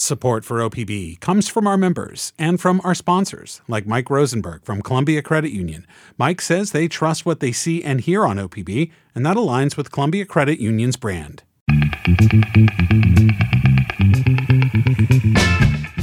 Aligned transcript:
Support 0.00 0.44
for 0.44 0.58
OPB 0.58 1.18
comes 1.18 1.48
from 1.48 1.66
our 1.66 1.76
members 1.76 2.32
and 2.38 2.60
from 2.60 2.80
our 2.84 2.94
sponsors, 2.94 3.62
like 3.66 3.84
Mike 3.84 4.08
Rosenberg 4.10 4.62
from 4.62 4.80
Columbia 4.80 5.22
Credit 5.22 5.50
Union. 5.50 5.84
Mike 6.16 6.40
says 6.40 6.70
they 6.70 6.86
trust 6.86 7.26
what 7.26 7.40
they 7.40 7.50
see 7.50 7.82
and 7.82 8.00
hear 8.00 8.24
on 8.24 8.36
OPB, 8.36 8.92
and 9.16 9.26
that 9.26 9.36
aligns 9.36 9.76
with 9.76 9.90
Columbia 9.90 10.24
Credit 10.24 10.60
Union's 10.60 10.96
brand. 10.96 11.42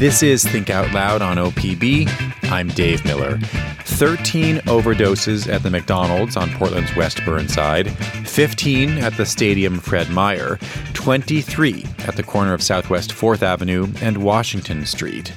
This 0.06 0.22
is 0.22 0.44
Think 0.44 0.70
Out 0.70 0.94
Loud 0.94 1.24
on 1.24 1.38
OPB. 1.38 2.08
I'm 2.52 2.68
Dave 2.68 3.04
Miller. 3.06 3.40
13 3.86 4.58
overdoses 4.58 5.52
at 5.52 5.64
the 5.64 5.72
McDonald's 5.72 6.38
on 6.38 6.52
Portland's 6.52 6.96
West 6.96 7.26
Burnside, 7.26 7.92
15 8.28 9.00
at 9.00 9.18
the 9.18 9.26
Stadium 9.26 9.80
Fred 9.80 10.12
Meyer, 10.12 10.60
23 10.94 11.88
at 12.06 12.16
the 12.16 12.22
corner 12.22 12.54
of 12.54 12.62
Southwest 12.62 13.14
4th 13.14 13.42
Avenue 13.42 13.88
and 14.00 14.24
Washington 14.24 14.86
Street. 14.86 15.34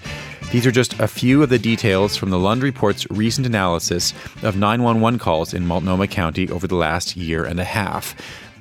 These 0.52 0.66
are 0.66 0.70
just 0.70 1.00
a 1.00 1.08
few 1.08 1.42
of 1.42 1.48
the 1.48 1.58
details 1.58 2.18
from 2.18 2.28
the 2.28 2.38
Lund 2.38 2.62
Report's 2.62 3.10
recent 3.10 3.46
analysis 3.46 4.12
of 4.42 4.58
911 4.58 5.18
calls 5.18 5.54
in 5.54 5.66
Multnomah 5.66 6.08
County 6.08 6.50
over 6.50 6.66
the 6.66 6.76
last 6.76 7.16
year 7.16 7.46
and 7.46 7.58
a 7.58 7.64
half. 7.64 8.14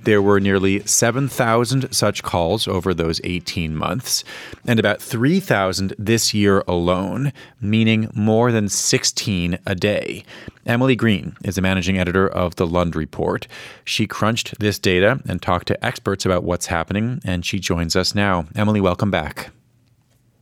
There 0.07 0.21
were 0.21 0.39
nearly 0.39 0.79
7,000 0.85 1.91
such 1.91 2.23
calls 2.23 2.65
over 2.65 2.93
those 2.93 3.19
18 3.25 3.75
months, 3.75 4.23
and 4.65 4.79
about 4.79 5.01
3,000 5.01 5.93
this 5.99 6.33
year 6.33 6.63
alone, 6.65 7.33
meaning 7.59 8.09
more 8.13 8.53
than 8.53 8.69
16 8.69 9.59
a 9.65 9.75
day. 9.75 10.23
Emily 10.65 10.95
Green 10.95 11.35
is 11.43 11.55
the 11.55 11.61
managing 11.61 11.97
editor 11.97 12.25
of 12.25 12.55
the 12.55 12.65
Lund 12.65 12.95
Report. 12.95 13.49
She 13.83 14.07
crunched 14.07 14.57
this 14.61 14.79
data 14.79 15.19
and 15.27 15.41
talked 15.41 15.67
to 15.67 15.85
experts 15.85 16.25
about 16.25 16.45
what's 16.45 16.67
happening, 16.67 17.19
and 17.25 17.45
she 17.45 17.59
joins 17.59 17.97
us 17.97 18.15
now. 18.15 18.45
Emily, 18.55 18.79
welcome 18.79 19.11
back. 19.11 19.49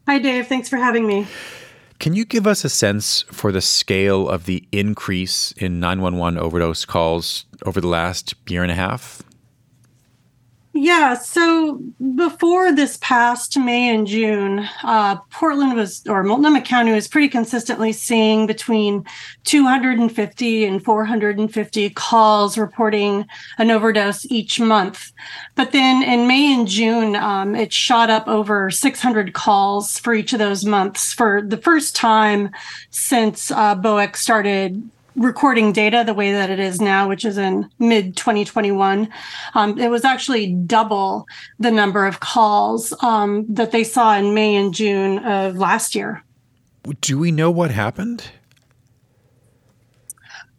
Hi, 0.07 0.19
Dave. 0.19 0.45
Thanks 0.45 0.69
for 0.69 0.77
having 0.77 1.07
me. 1.07 1.25
Can 1.97 2.13
you 2.13 2.23
give 2.23 2.45
us 2.45 2.63
a 2.63 2.69
sense 2.69 3.23
for 3.31 3.51
the 3.51 3.61
scale 3.61 4.29
of 4.29 4.45
the 4.45 4.63
increase 4.71 5.53
in 5.53 5.79
911 5.79 6.37
overdose 6.37 6.85
calls 6.85 7.45
over 7.65 7.81
the 7.81 7.87
last 7.87 8.35
year 8.47 8.61
and 8.61 8.71
a 8.71 8.75
half? 8.75 9.23
Yeah, 10.77 11.13
so 11.13 11.81
before 12.15 12.73
this 12.73 12.97
past 12.97 13.57
May 13.57 13.95
and 13.95 14.05
June, 14.05 14.67
uh, 14.83 15.15
Portland 15.31 15.73
was, 15.73 16.05
or 16.05 16.21
Multnomah 16.21 16.63
County 16.63 16.91
was 16.91 17.07
pretty 17.07 17.29
consistently 17.29 17.93
seeing 17.93 18.45
between 18.45 19.05
250 19.45 20.65
and 20.65 20.83
450 20.83 21.89
calls 21.91 22.57
reporting 22.57 23.25
an 23.57 23.71
overdose 23.71 24.25
each 24.29 24.59
month. 24.59 25.13
But 25.55 25.71
then 25.71 26.03
in 26.03 26.27
May 26.27 26.53
and 26.53 26.67
June, 26.67 27.15
um, 27.15 27.55
it 27.55 27.71
shot 27.71 28.09
up 28.09 28.27
over 28.27 28.69
600 28.69 29.31
calls 29.31 29.97
for 29.97 30.13
each 30.13 30.33
of 30.33 30.39
those 30.39 30.65
months 30.65 31.13
for 31.13 31.41
the 31.41 31.57
first 31.57 31.95
time 31.95 32.49
since 32.89 33.49
uh, 33.49 33.77
BOEC 33.77 34.17
started 34.17 34.89
recording 35.15 35.71
data 35.71 36.03
the 36.05 36.13
way 36.13 36.31
that 36.31 36.49
it 36.49 36.59
is 36.59 36.81
now, 36.81 37.07
which 37.07 37.25
is 37.25 37.37
in 37.37 37.69
mid 37.79 38.15
2021, 38.17 39.09
um, 39.53 39.77
it 39.79 39.89
was 39.89 40.05
actually 40.05 40.53
double 40.53 41.25
the 41.59 41.71
number 41.71 42.05
of 42.05 42.19
calls 42.19 42.93
um, 43.01 43.45
that 43.49 43.71
they 43.71 43.83
saw 43.83 44.15
in 44.15 44.33
May 44.33 44.55
and 44.55 44.73
June 44.73 45.19
of 45.19 45.57
last 45.57 45.95
year. 45.95 46.23
Do 47.01 47.17
we 47.17 47.31
know 47.31 47.49
what 47.49 47.71
happened? 47.71 48.29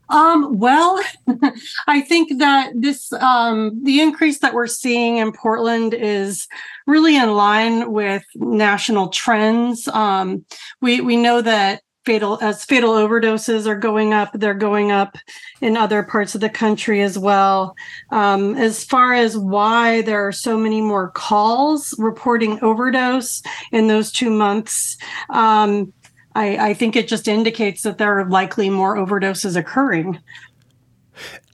Um, 0.08 0.58
well, 0.58 1.02
I 1.86 2.00
think 2.00 2.38
that 2.38 2.72
this 2.74 3.12
um, 3.14 3.82
the 3.82 4.00
increase 4.00 4.38
that 4.38 4.54
we're 4.54 4.66
seeing 4.66 5.16
in 5.16 5.32
Portland 5.32 5.94
is 5.94 6.46
really 6.86 7.16
in 7.16 7.34
line 7.34 7.92
with 7.92 8.22
national 8.36 9.08
trends. 9.08 9.88
Um, 9.88 10.44
we 10.80 11.00
we 11.00 11.16
know 11.16 11.42
that 11.42 11.82
fatal 12.06 12.38
as 12.40 12.64
fatal 12.64 12.92
overdoses 12.92 13.66
are 13.66 13.76
going 13.76 14.14
up 14.14 14.30
they're 14.32 14.54
going 14.54 14.92
up 14.92 15.18
in 15.60 15.76
other 15.76 16.02
parts 16.02 16.34
of 16.34 16.40
the 16.40 16.48
country 16.48 17.02
as 17.02 17.18
well. 17.18 17.76
Um, 18.10 18.54
as 18.54 18.84
far 18.84 19.12
as 19.12 19.36
why 19.36 20.02
there 20.02 20.26
are 20.26 20.32
so 20.32 20.56
many 20.56 20.80
more 20.80 21.10
calls 21.10 21.94
reporting 21.98 22.62
overdose 22.62 23.42
in 23.72 23.88
those 23.88 24.12
two 24.12 24.30
months 24.30 24.96
um, 25.30 25.92
I, 26.36 26.68
I 26.68 26.74
think 26.74 26.96
it 26.96 27.08
just 27.08 27.28
indicates 27.28 27.82
that 27.82 27.96
there 27.96 28.18
are 28.18 28.28
likely 28.28 28.68
more 28.68 28.94
overdoses 28.94 29.56
occurring. 29.56 30.20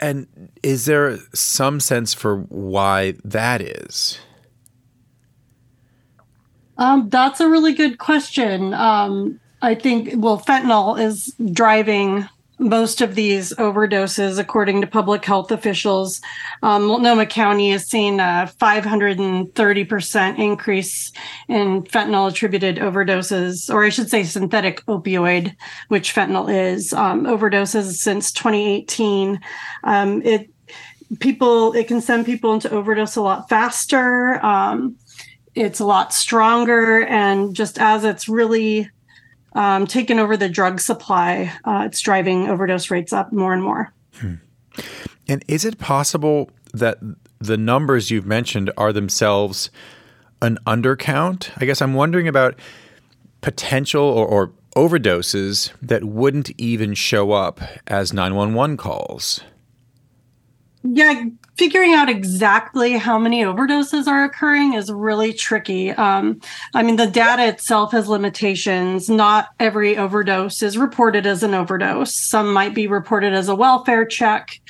And 0.00 0.26
is 0.64 0.86
there 0.86 1.18
some 1.32 1.78
sense 1.78 2.12
for 2.12 2.38
why 2.48 3.14
that 3.24 3.60
is? 3.60 4.18
Um, 6.78 7.08
that's 7.10 7.38
a 7.38 7.48
really 7.48 7.74
good 7.74 7.98
question. 7.98 8.74
Um, 8.74 9.38
I 9.62 9.76
think, 9.76 10.10
well, 10.16 10.40
fentanyl 10.40 11.00
is 11.00 11.34
driving 11.52 12.28
most 12.58 13.00
of 13.00 13.14
these 13.14 13.52
overdoses, 13.54 14.38
according 14.38 14.80
to 14.80 14.86
public 14.86 15.24
health 15.24 15.50
officials. 15.50 16.20
Um, 16.62 16.84
Multnomah 16.86 17.26
County 17.26 17.70
has 17.70 17.86
seen 17.86 18.20
a 18.20 18.50
530% 18.60 20.38
increase 20.38 21.12
in 21.48 21.82
fentanyl 21.82 22.30
attributed 22.30 22.76
overdoses, 22.76 23.72
or 23.72 23.84
I 23.84 23.88
should 23.88 24.10
say 24.10 24.24
synthetic 24.24 24.84
opioid, 24.86 25.56
which 25.88 26.14
fentanyl 26.14 26.52
is, 26.52 26.92
um, 26.92 27.24
overdoses 27.24 27.94
since 27.94 28.30
2018. 28.32 29.40
Um, 29.84 30.22
it 30.22 30.50
people 31.20 31.72
it 31.74 31.88
can 31.88 32.00
send 32.00 32.24
people 32.24 32.54
into 32.54 32.70
overdose 32.70 33.16
a 33.16 33.22
lot 33.22 33.48
faster. 33.48 34.44
Um, 34.44 34.96
it's 35.54 35.80
a 35.80 35.84
lot 35.84 36.14
stronger, 36.14 37.04
and 37.04 37.54
just 37.54 37.78
as 37.78 38.04
it's 38.04 38.28
really 38.28 38.90
um, 39.54 39.86
taken 39.86 40.18
over 40.18 40.36
the 40.36 40.48
drug 40.48 40.80
supply, 40.80 41.52
uh, 41.64 41.84
it's 41.86 42.00
driving 42.00 42.48
overdose 42.48 42.90
rates 42.90 43.12
up 43.12 43.32
more 43.32 43.52
and 43.52 43.62
more. 43.62 43.92
Hmm. 44.14 44.34
And 45.28 45.44
is 45.48 45.64
it 45.64 45.78
possible 45.78 46.50
that 46.72 46.98
the 47.38 47.56
numbers 47.56 48.10
you've 48.10 48.26
mentioned 48.26 48.70
are 48.76 48.92
themselves 48.92 49.70
an 50.40 50.58
undercount? 50.66 51.50
I 51.58 51.64
guess 51.64 51.82
I'm 51.82 51.94
wondering 51.94 52.28
about 52.28 52.58
potential 53.40 54.04
or, 54.04 54.26
or 54.26 54.52
overdoses 54.76 55.72
that 55.82 56.04
wouldn't 56.04 56.50
even 56.58 56.94
show 56.94 57.32
up 57.32 57.60
as 57.86 58.12
911 58.12 58.76
calls. 58.76 59.42
Yeah, 60.82 61.24
figuring 61.56 61.92
out 61.92 62.08
exactly 62.08 62.92
how 62.94 63.18
many 63.18 63.42
overdoses 63.42 64.06
are 64.06 64.24
occurring 64.24 64.74
is 64.74 64.90
really 64.90 65.32
tricky. 65.32 65.90
Um, 65.90 66.40
I 66.74 66.82
mean, 66.82 66.96
the 66.96 67.06
data 67.06 67.46
itself 67.46 67.92
has 67.92 68.08
limitations. 68.08 69.08
Not 69.08 69.48
every 69.60 69.96
overdose 69.96 70.62
is 70.62 70.78
reported 70.78 71.26
as 71.26 71.42
an 71.42 71.54
overdose. 71.54 72.14
Some 72.14 72.52
might 72.52 72.74
be 72.74 72.86
reported 72.86 73.34
as 73.34 73.48
a 73.48 73.54
welfare 73.54 74.06
check 74.06 74.60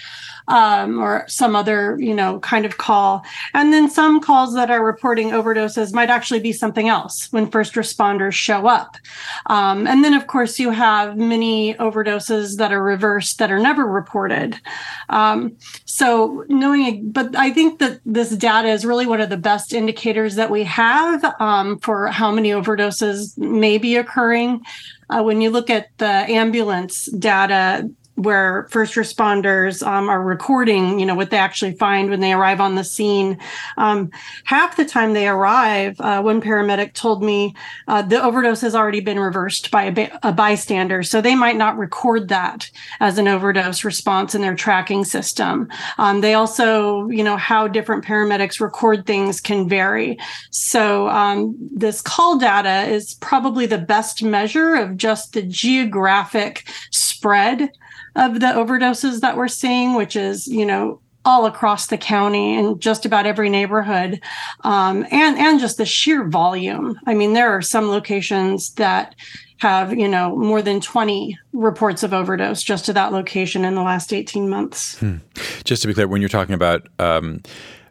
um, 0.53 0.99
or 0.99 1.25
some 1.29 1.57
other, 1.57 1.97
you 1.99 2.13
know, 2.15 2.39
kind 2.41 2.67
of 2.67 2.77
call. 2.77 3.25
And 3.55 3.73
then 3.73 3.89
some 3.89 4.21
calls 4.21 4.55
that 4.55 4.71
are 4.71 4.85
reporting 4.85 5.31
overdoses 5.31 5.95
might 5.95 6.11
actually 6.11 6.41
be 6.41 6.53
something 6.53 6.91
else 6.91 7.33
when 7.33 7.51
first 7.51 7.73
responders 7.73 8.35
show 8.35 8.67
up. 8.67 8.99
Um, 9.47 9.87
and 9.87 10.05
then, 10.05 10.13
of 10.13 10.27
course, 10.27 10.59
you 10.59 10.71
have 10.71 11.17
many 11.17 11.73
overdoses 11.75 12.59
that 12.59 12.71
are 12.71 12.83
reversed 12.83 13.39
that 13.39 13.51
are 13.51 13.59
never 13.59 13.87
reported. 13.87 14.61
Um, 15.09 15.57
so 15.87 16.45
knowing, 16.49 17.11
but 17.11 17.35
I 17.35 17.51
think 17.51 17.79
that 17.79 18.01
this 18.05 18.31
data 18.37 18.69
is 18.69 18.85
really 18.85 19.07
one 19.07 19.23
of 19.23 19.31
the 19.31 19.39
best 19.39 19.73
indicators 19.73 20.35
that 20.35 20.51
we 20.51 20.65
have 20.65 21.25
um, 21.41 21.79
for 21.79 22.09
how 22.09 22.31
many 22.31 22.51
overdoses 22.51 23.39
may 23.39 23.79
be 23.79 23.97
occurring. 23.97 24.61
Uh, 25.09 25.23
when 25.23 25.41
you 25.41 25.49
look 25.49 25.71
at 25.71 25.89
the 25.97 26.07
ambulance 26.07 27.07
data, 27.07 27.91
where 28.17 28.69
first 28.71 28.95
responders 28.95 29.85
um, 29.87 30.09
are 30.09 30.23
recording, 30.23 31.01
you 31.01 31.07
know, 31.07 31.15
what 31.15 31.31
they 31.31 31.39
actually 31.39 31.73
find 31.73 32.11
when 32.11 32.21
they 32.21 32.33
arrive 32.33 32.61
on 32.61 32.75
the 32.75 32.85
scene. 32.85 33.39
Um, 33.79 34.11
half 34.45 34.77
the 34.77 34.85
time 34.85 35.15
they 35.15 35.29
arrive, 35.29 35.99
uh, 36.01 36.21
one 36.21 36.43
paramedic 36.43 36.93
told 36.93 37.23
me 37.23 37.55
uh, 37.89 38.03
the 38.03 38.23
overdose 38.23 38.61
has 38.61 38.75
already 38.75 39.01
been 39.01 39.19
reversed 39.19 39.71
by 39.71 39.85
a, 39.85 40.19
a, 40.23 40.33
bystander, 40.33 41.03
so 41.03 41.21
they 41.21 41.35
might 41.35 41.57
not 41.57 41.79
record 41.79 42.29
that 42.29 42.71
as 43.01 43.17
an 43.17 43.29
overdose 43.29 43.83
response 43.83 44.35
in 44.35 44.43
their 44.43 44.55
tracking 44.55 45.05
system. 45.05 45.69
Um, 45.97 46.21
they 46.21 46.35
also, 46.35 47.09
you 47.09 47.25
know, 47.25 47.37
how 47.37 47.67
different 47.67 48.05
paramedics 48.05 48.61
record 48.61 49.07
things 49.07 49.41
can 49.41 49.69
vary. 49.69 50.19
So 50.51 51.09
um, 51.09 51.57
this 51.75 52.03
call 52.03 52.39
data 52.39 52.91
is 52.91 53.15
probably 53.15 53.65
the 53.65 53.79
best 53.79 54.23
measure 54.23 54.75
of 54.75 54.97
just 54.97 55.33
the 55.33 55.43
geographic 55.43 56.69
spread 56.91 57.71
of 58.17 58.41
the 58.41 58.47
overdoses 58.47 59.21
that 59.21 59.37
we're 59.37 59.49
seeing, 59.49 59.95
which 59.95 60.17
is, 60.17 60.47
you 60.47 60.67
know, 60.67 61.01
all 61.25 61.47
across 61.47 61.87
the 61.87 61.99
county 61.99 62.57
and 62.57 62.81
just 62.81 63.07
about 63.07 63.27
every 63.27 63.49
neighborhood 63.49 64.21
um, 64.65 65.07
and 65.11 65.39
and 65.39 65.61
just 65.61 65.77
the 65.77 65.87
sheer 65.87 66.25
volume 66.29 66.99
i 67.07 67.15
mean 67.15 67.33
there 67.33 67.51
are 67.51 67.63
some 67.63 67.89
locations 67.89 68.75
that 68.75 69.15
have 69.59 69.95
you 69.95 70.09
know 70.09 70.35
more 70.37 70.61
than 70.61 70.81
20 70.81 71.39
reports 71.53 72.03
of 72.03 72.13
overdose 72.13 72.63
just 72.63 72.85
to 72.85 72.93
that 72.93 73.13
location 73.13 73.65
in 73.65 73.77
the 73.77 73.83
last 73.83 74.13
18 74.13 74.51
months 74.51 74.99
hmm. 74.99 75.19
just 75.63 75.83
to 75.83 75.89
be 75.89 75.95
clear 75.95 76.09
when 76.09 76.21
you're 76.21 76.29
talking 76.29 76.55
about 76.55 76.89
um, 76.99 77.41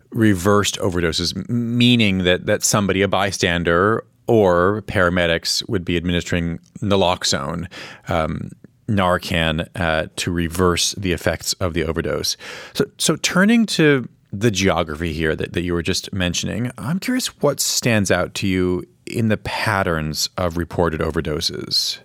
reversed 0.10 0.78
overdoses 0.80 1.48
meaning 1.48 2.26
that 2.26 2.46
that 2.48 2.64
somebody 2.64 3.02
a 3.02 3.08
bystander 3.08 4.04
or 4.32 4.82
paramedics 4.84 5.68
would 5.68 5.84
be 5.84 5.98
administering 5.98 6.58
naloxone. 6.80 7.70
Um, 8.08 8.50
Narcan 8.92 9.68
uh, 9.76 10.08
to 10.18 10.32
reverse 10.32 10.94
the 10.94 11.14
effects 11.14 11.54
of 11.54 11.74
the 11.74 11.84
overdose. 11.84 12.38
So, 12.74 12.86
so 12.98 13.16
turning 13.18 13.66
to 13.68 14.08
the 14.32 14.52
geography 14.52 15.14
here 15.14 15.36
that, 15.36 15.54
that 15.54 15.62
you 15.62 15.74
were 15.74 15.84
just 15.84 16.14
mentioning, 16.14 16.72
I'm 16.78 17.00
curious 17.00 17.28
what 17.42 17.60
stands 17.60 18.12
out 18.12 18.34
to 18.36 18.48
you 18.48 18.84
in 19.06 19.28
the 19.28 19.38
patterns 19.38 20.30
of 20.38 20.58
reported 20.58 21.02
overdoses. 21.02 22.00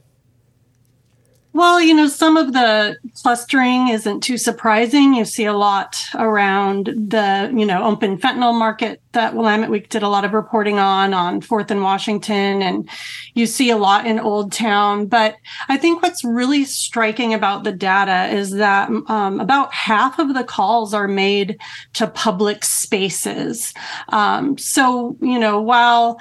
Well, 1.56 1.80
you 1.80 1.94
know, 1.94 2.06
some 2.06 2.36
of 2.36 2.52
the 2.52 2.98
clustering 3.14 3.88
isn't 3.88 4.20
too 4.20 4.36
surprising. 4.36 5.14
You 5.14 5.24
see 5.24 5.46
a 5.46 5.54
lot 5.54 6.06
around 6.14 6.88
the, 6.88 7.50
you 7.50 7.64
know, 7.64 7.82
open 7.82 8.18
fentanyl 8.18 8.52
market 8.52 9.00
that 9.12 9.34
Willamette 9.34 9.70
Week 9.70 9.88
did 9.88 10.02
a 10.02 10.08
lot 10.10 10.26
of 10.26 10.34
reporting 10.34 10.78
on, 10.78 11.14
on 11.14 11.40
4th 11.40 11.70
and 11.70 11.82
Washington, 11.82 12.60
and 12.60 12.86
you 13.32 13.46
see 13.46 13.70
a 13.70 13.78
lot 13.78 14.06
in 14.06 14.20
Old 14.20 14.52
Town. 14.52 15.06
But 15.06 15.36
I 15.70 15.78
think 15.78 16.02
what's 16.02 16.22
really 16.22 16.66
striking 16.66 17.32
about 17.32 17.64
the 17.64 17.72
data 17.72 18.26
is 18.36 18.50
that 18.50 18.90
um, 19.08 19.40
about 19.40 19.72
half 19.72 20.18
of 20.18 20.34
the 20.34 20.44
calls 20.44 20.92
are 20.92 21.08
made 21.08 21.58
to 21.94 22.06
public 22.06 22.66
spaces. 22.66 23.72
Um, 24.10 24.58
so, 24.58 25.16
you 25.22 25.38
know, 25.38 25.58
while 25.62 26.18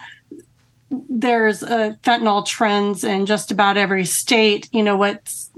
there's 0.90 1.64
a 1.64 1.98
fentanyl 2.04 2.46
trends 2.46 3.04
in 3.04 3.26
just 3.26 3.52
about 3.52 3.78
every 3.78 4.06
state. 4.06 4.70
You 4.72 4.84
know, 4.84 4.98
what's 4.98 5.52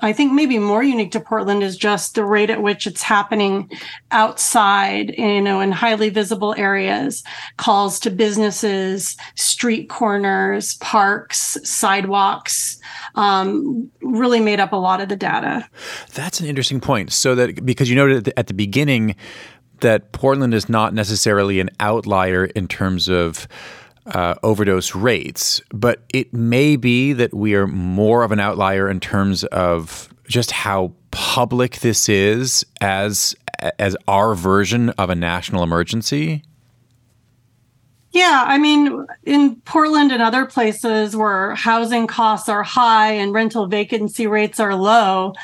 I 0.00 0.12
think 0.12 0.32
maybe 0.32 0.58
more 0.58 0.82
unique 0.82 1.12
to 1.12 1.20
Portland 1.20 1.62
is 1.62 1.76
just 1.76 2.14
the 2.14 2.24
rate 2.24 2.50
at 2.50 2.62
which 2.62 2.86
it's 2.86 3.02
happening 3.02 3.70
outside, 4.10 5.14
you 5.18 5.40
know, 5.40 5.60
in 5.60 5.72
highly 5.72 6.08
visible 6.08 6.54
areas, 6.56 7.24
calls 7.56 7.98
to 8.00 8.10
businesses, 8.10 9.16
street 9.34 9.88
corners, 9.88 10.74
parks, 10.76 11.56
sidewalks, 11.64 12.78
um, 13.16 13.90
really 14.00 14.40
made 14.40 14.60
up 14.60 14.72
a 14.72 14.76
lot 14.76 15.00
of 15.00 15.08
the 15.08 15.16
data. 15.16 15.68
That's 16.14 16.38
an 16.38 16.46
interesting 16.46 16.80
point. 16.80 17.12
So 17.12 17.34
that 17.34 17.66
because 17.66 17.90
you 17.90 17.96
noted 17.96 18.32
at 18.36 18.46
the 18.46 18.54
beginning 18.54 19.16
that 19.80 20.12
Portland 20.12 20.54
is 20.54 20.68
not 20.68 20.94
necessarily 20.94 21.60
an 21.60 21.70
outlier 21.80 22.44
in 22.44 22.68
terms 22.68 23.08
of 23.08 23.48
uh, 24.08 24.34
overdose 24.42 24.94
rates, 24.94 25.60
but 25.70 26.04
it 26.12 26.32
may 26.32 26.76
be 26.76 27.12
that 27.12 27.34
we 27.34 27.54
are 27.54 27.66
more 27.66 28.22
of 28.22 28.32
an 28.32 28.40
outlier 28.40 28.88
in 28.88 29.00
terms 29.00 29.44
of 29.44 30.08
just 30.28 30.50
how 30.50 30.92
public 31.10 31.80
this 31.80 32.08
is 32.08 32.64
as 32.80 33.34
as 33.78 33.96
our 34.06 34.34
version 34.34 34.90
of 34.90 35.10
a 35.10 35.14
national 35.14 35.62
emergency. 35.62 36.42
Yeah, 38.12 38.44
I 38.46 38.56
mean, 38.58 39.06
in 39.24 39.56
Portland 39.60 40.12
and 40.12 40.22
other 40.22 40.46
places 40.46 41.14
where 41.14 41.54
housing 41.54 42.06
costs 42.06 42.48
are 42.48 42.62
high 42.62 43.12
and 43.12 43.34
rental 43.34 43.66
vacancy 43.66 44.26
rates 44.26 44.58
are 44.58 44.74
low, 44.74 45.34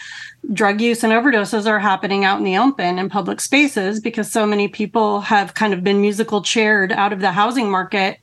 drug 0.52 0.80
use 0.80 1.02
and 1.02 1.12
overdoses 1.12 1.66
are 1.66 1.78
happening 1.78 2.24
out 2.24 2.38
in 2.38 2.44
the 2.44 2.58
open 2.58 2.98
in 2.98 3.08
public 3.08 3.40
spaces 3.40 4.00
because 4.00 4.30
so 4.30 4.46
many 4.46 4.68
people 4.68 5.20
have 5.20 5.54
kind 5.54 5.72
of 5.72 5.82
been 5.82 6.00
musical 6.00 6.42
chaired 6.42 6.92
out 6.92 7.12
of 7.12 7.20
the 7.20 7.32
housing 7.32 7.70
market 7.70 8.18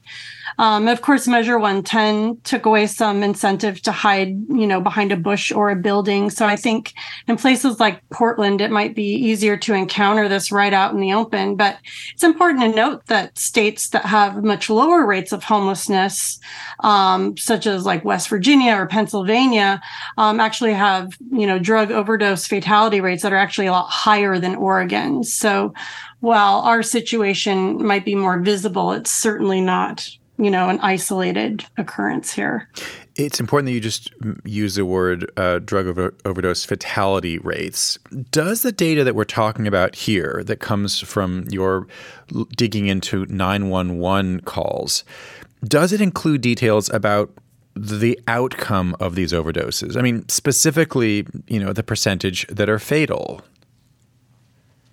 um, 0.58 0.88
of 0.88 1.02
course, 1.02 1.28
Measure 1.28 1.58
110 1.58 2.42
took 2.44 2.66
away 2.66 2.88
some 2.88 3.24
incentive 3.24 3.82
to 3.84 3.92
hide, 3.92 4.30
you 4.50 4.68
know, 4.68 4.82
behind 4.82 5.12
a 5.12 5.18
bush 5.18 5.52
or 5.52 5.70
a 5.70 5.76
building. 5.76 6.30
So 6.30 6.46
I 6.46 6.56
think 6.56 6.94
in 7.28 7.38
places 7.38 7.80
like 7.80 8.02
Portland, 8.10 8.62
it 8.62 8.72
might 8.72 8.96
be 8.96 9.14
easier 9.14 9.58
to 9.58 9.74
encounter 9.74 10.28
this 10.28 10.52
right 10.52 10.74
out 10.74 10.94
in 10.94 11.00
the 11.00 11.14
open. 11.14 11.56
But 11.56 11.78
it's 12.14 12.24
important 12.24 12.62
to 12.62 12.70
note 12.70 13.06
that 13.08 13.38
states 13.38 13.90
that 13.90 14.06
have 14.06 14.44
much 14.44 14.70
lower 14.70 15.06
rates 15.06 15.32
of 15.32 15.44
homelessness, 15.44 16.40
um, 16.82 17.38
such 17.38 17.66
as 17.68 17.86
like 17.86 18.06
West 18.06 18.30
Virginia 18.30 18.74
or 18.76 18.88
Pennsylvania, 18.88 19.82
um, 20.18 20.40
actually 20.40 20.74
have, 20.74 21.10
you 21.32 21.48
know, 21.48 21.60
drug 21.60 21.92
overdose 21.92 22.48
fatality 22.48 23.02
rates 23.02 23.24
that 23.24 23.34
are 23.34 23.38
actually 23.38 23.68
a 23.68 23.72
lot 23.72 23.90
higher 23.90 24.40
than 24.40 24.56
Oregon. 24.56 25.24
So 25.24 25.74
while 26.20 26.60
our 26.60 26.84
situation 26.84 27.84
might 27.86 28.06
be 28.06 28.16
more 28.16 28.40
visible, 28.40 28.92
it's 28.92 29.12
certainly 29.12 29.60
not 29.60 30.08
you 30.42 30.50
know 30.50 30.70
an 30.70 30.80
isolated 30.80 31.64
occurrence 31.78 32.34
here. 32.34 32.68
It's 33.16 33.40
important 33.40 33.68
that 33.68 33.74
you 33.74 33.80
just 33.80 34.12
use 34.44 34.76
the 34.76 34.86
word 34.86 35.30
uh, 35.38 35.60
drug 35.60 35.86
over- 35.86 36.16
overdose 36.26 36.66
fatality 36.66 37.38
rates. 37.40 38.00
Does 38.32 38.64
the 38.64 38.72
data 38.72 39.04
that 39.04 39.16
we're 39.16 39.24
talking 39.26 39.68
about 39.68 39.96
here, 39.96 40.42
that 40.46 40.60
comes 40.60 41.00
from 41.00 41.46
your 41.50 41.88
digging 42.56 42.88
into 42.88 43.26
911 43.28 44.42
calls, 44.42 45.04
does 45.64 45.94
it 45.94 46.02
include 46.02 46.42
details 46.42 46.90
about 46.90 47.32
the 47.76 48.20
outcome 48.28 48.96
of 49.00 49.16
these 49.16 49.34
overdoses? 49.34 49.96
I 49.96 50.02
mean, 50.02 50.28
specifically, 50.28 51.28
you 51.48 51.60
know, 51.60 51.74
the 51.74 51.84
percentage 51.84 52.48
that 52.48 52.70
are 52.70 52.80
fatal. 52.80 53.42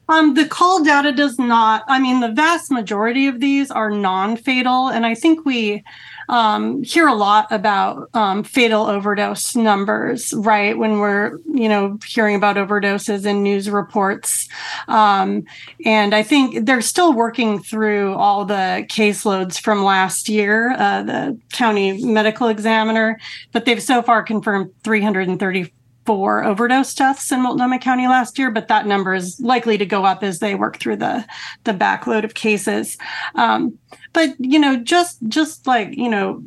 Um, 0.08 0.34
the 0.34 0.46
call 0.46 0.82
data 0.82 1.12
does 1.12 1.38
not. 1.38 1.84
I 1.86 1.98
mean, 1.98 2.20
the 2.20 2.32
vast 2.32 2.70
majority 2.70 3.26
of 3.26 3.40
these 3.40 3.70
are 3.70 3.90
non-fatal, 3.90 4.88
and 4.88 5.04
I 5.04 5.14
think 5.14 5.44
we 5.44 5.84
um, 6.30 6.82
hear 6.82 7.06
a 7.06 7.14
lot 7.14 7.46
about 7.50 8.08
um, 8.14 8.42
fatal 8.42 8.86
overdose 8.86 9.54
numbers, 9.54 10.32
right? 10.34 10.76
When 10.76 10.98
we're, 10.98 11.38
you 11.46 11.68
know, 11.68 11.98
hearing 12.06 12.36
about 12.36 12.56
overdoses 12.56 13.26
in 13.26 13.42
news 13.42 13.68
reports, 13.68 14.48
um, 14.88 15.44
and 15.84 16.14
I 16.14 16.22
think 16.22 16.66
they're 16.66 16.80
still 16.80 17.12
working 17.12 17.62
through 17.62 18.14
all 18.14 18.44
the 18.44 18.86
caseloads 18.88 19.60
from 19.60 19.84
last 19.84 20.28
year, 20.28 20.72
uh, 20.72 21.02
the 21.02 21.38
county 21.52 22.04
medical 22.04 22.48
examiner, 22.48 23.18
but 23.52 23.64
they've 23.64 23.82
so 23.82 24.02
far 24.02 24.22
confirmed 24.22 24.70
330 24.84 25.72
four 26.08 26.42
overdose 26.42 26.94
deaths 26.94 27.30
in 27.30 27.42
Multnomah 27.42 27.80
County 27.80 28.08
last 28.08 28.38
year, 28.38 28.50
but 28.50 28.68
that 28.68 28.86
number 28.86 29.12
is 29.12 29.38
likely 29.40 29.76
to 29.76 29.84
go 29.84 30.06
up 30.06 30.22
as 30.22 30.38
they 30.38 30.54
work 30.54 30.78
through 30.78 30.96
the 30.96 31.22
the 31.64 31.74
backload 31.74 32.24
of 32.24 32.32
cases. 32.32 32.96
Um, 33.34 33.78
but 34.14 34.30
you 34.38 34.58
know, 34.58 34.76
just 34.76 35.18
just 35.28 35.66
like 35.66 35.94
you 35.94 36.08
know, 36.08 36.42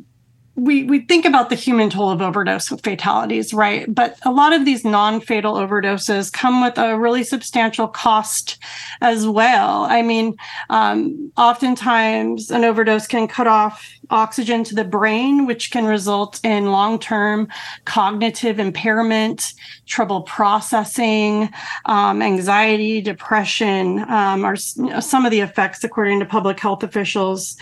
we 0.54 0.84
we 0.84 1.00
think 1.00 1.24
about 1.24 1.48
the 1.48 1.54
human 1.54 1.88
toll 1.88 2.10
of 2.10 2.20
overdose 2.20 2.68
fatalities, 2.68 3.54
right? 3.54 3.92
But 3.92 4.18
a 4.22 4.30
lot 4.30 4.52
of 4.52 4.66
these 4.66 4.84
non-fatal 4.84 5.54
overdoses 5.54 6.30
come 6.30 6.60
with 6.60 6.76
a 6.76 6.98
really 6.98 7.24
substantial 7.24 7.88
cost 7.88 8.58
as 9.00 9.26
well. 9.26 9.84
I 9.84 10.02
mean, 10.02 10.36
um, 10.68 11.32
oftentimes 11.38 12.50
an 12.50 12.64
overdose 12.64 13.06
can 13.06 13.28
cut 13.28 13.46
off 13.46 13.88
oxygen 14.10 14.62
to 14.64 14.74
the 14.74 14.84
brain, 14.84 15.46
which 15.46 15.70
can 15.70 15.86
result 15.86 16.38
in 16.44 16.70
long-term 16.70 17.48
cognitive 17.86 18.58
impairment, 18.58 19.54
trouble 19.86 20.20
processing, 20.22 21.48
um, 21.86 22.20
anxiety, 22.20 23.00
depression, 23.00 24.00
um, 24.10 24.44
are 24.44 24.56
some 24.56 25.24
of 25.24 25.30
the 25.30 25.40
effects 25.40 25.82
according 25.82 26.20
to 26.20 26.26
public 26.26 26.60
health 26.60 26.82
officials. 26.82 27.56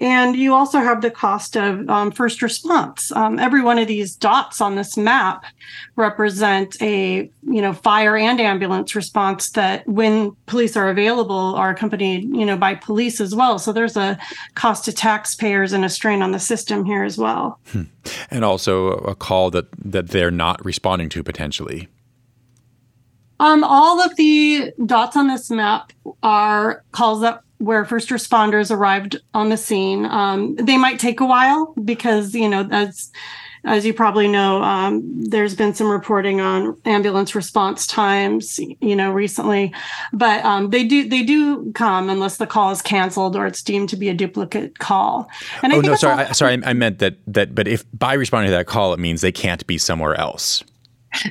And 0.00 0.34
you 0.34 0.54
also 0.54 0.78
have 0.78 1.02
the 1.02 1.10
cost 1.10 1.56
of 1.56 1.88
um, 1.90 2.10
first 2.10 2.40
response. 2.40 3.12
Um, 3.12 3.38
every 3.38 3.60
one 3.60 3.78
of 3.78 3.86
these 3.86 4.16
dots 4.16 4.60
on 4.60 4.74
this 4.74 4.96
map 4.96 5.44
represent 5.96 6.80
a 6.80 7.30
you 7.42 7.60
know 7.60 7.74
fire 7.74 8.16
and 8.16 8.40
ambulance 8.40 8.94
response 8.94 9.50
that 9.50 9.86
when 9.86 10.34
police 10.46 10.74
are 10.74 10.88
available 10.88 11.54
are 11.54 11.70
accompanied 11.70 12.24
you 12.34 12.46
know 12.46 12.56
by 12.56 12.74
police 12.74 13.20
as 13.20 13.34
well. 13.34 13.58
So 13.58 13.72
there's 13.72 13.96
a 13.96 14.18
cost 14.54 14.86
to 14.86 14.92
taxpayers 14.92 15.72
and 15.72 15.84
a 15.84 15.90
strain 15.90 16.22
on 16.22 16.32
the 16.32 16.40
system 16.40 16.84
here 16.84 17.04
as 17.04 17.18
well. 17.18 17.60
Hmm. 17.66 17.82
And 18.30 18.42
also 18.42 18.88
a 18.88 19.14
call 19.14 19.50
that 19.50 19.66
that 19.84 20.08
they're 20.08 20.30
not 20.30 20.64
responding 20.64 21.10
to 21.10 21.22
potentially. 21.22 21.88
Um, 23.38 23.64
all 23.64 24.02
of 24.02 24.16
the 24.16 24.72
dots 24.84 25.16
on 25.16 25.28
this 25.28 25.50
map 25.50 25.92
are 26.22 26.84
calls 26.92 27.22
that 27.22 27.42
where 27.60 27.84
first 27.84 28.08
responders 28.08 28.70
arrived 28.74 29.20
on 29.34 29.50
the 29.50 29.56
scene. 29.56 30.06
Um, 30.06 30.56
they 30.56 30.78
might 30.78 30.98
take 30.98 31.20
a 31.20 31.26
while 31.26 31.74
because, 31.84 32.34
you 32.34 32.48
know, 32.48 32.66
as 32.70 33.12
as 33.64 33.84
you 33.84 33.92
probably 33.92 34.26
know, 34.26 34.62
um, 34.62 35.02
there's 35.24 35.54
been 35.54 35.74
some 35.74 35.90
reporting 35.90 36.40
on 36.40 36.74
ambulance 36.86 37.34
response 37.34 37.86
times, 37.86 38.58
you 38.80 38.96
know, 38.96 39.12
recently, 39.12 39.74
but 40.14 40.42
um, 40.46 40.70
they 40.70 40.84
do 40.84 41.06
they 41.06 41.22
do 41.22 41.70
come 41.72 42.08
unless 42.08 42.38
the 42.38 42.46
call 42.46 42.70
is 42.70 42.80
canceled 42.80 43.36
or 43.36 43.46
it's 43.46 43.62
deemed 43.62 43.90
to 43.90 43.96
be 43.96 44.08
a 44.08 44.14
duplicate 44.14 44.78
call. 44.78 45.28
And 45.62 45.74
oh 45.74 45.82
no, 45.82 45.94
sorry, 45.94 46.14
all- 46.14 46.30
I, 46.30 46.32
sorry, 46.32 46.58
I 46.64 46.72
meant 46.72 46.98
that 47.00 47.16
that, 47.26 47.54
but 47.54 47.68
if 47.68 47.84
by 47.92 48.14
responding 48.14 48.48
to 48.48 48.56
that 48.56 48.66
call, 48.66 48.94
it 48.94 48.98
means 48.98 49.20
they 49.20 49.32
can't 49.32 49.66
be 49.66 49.76
somewhere 49.76 50.14
else. 50.14 50.64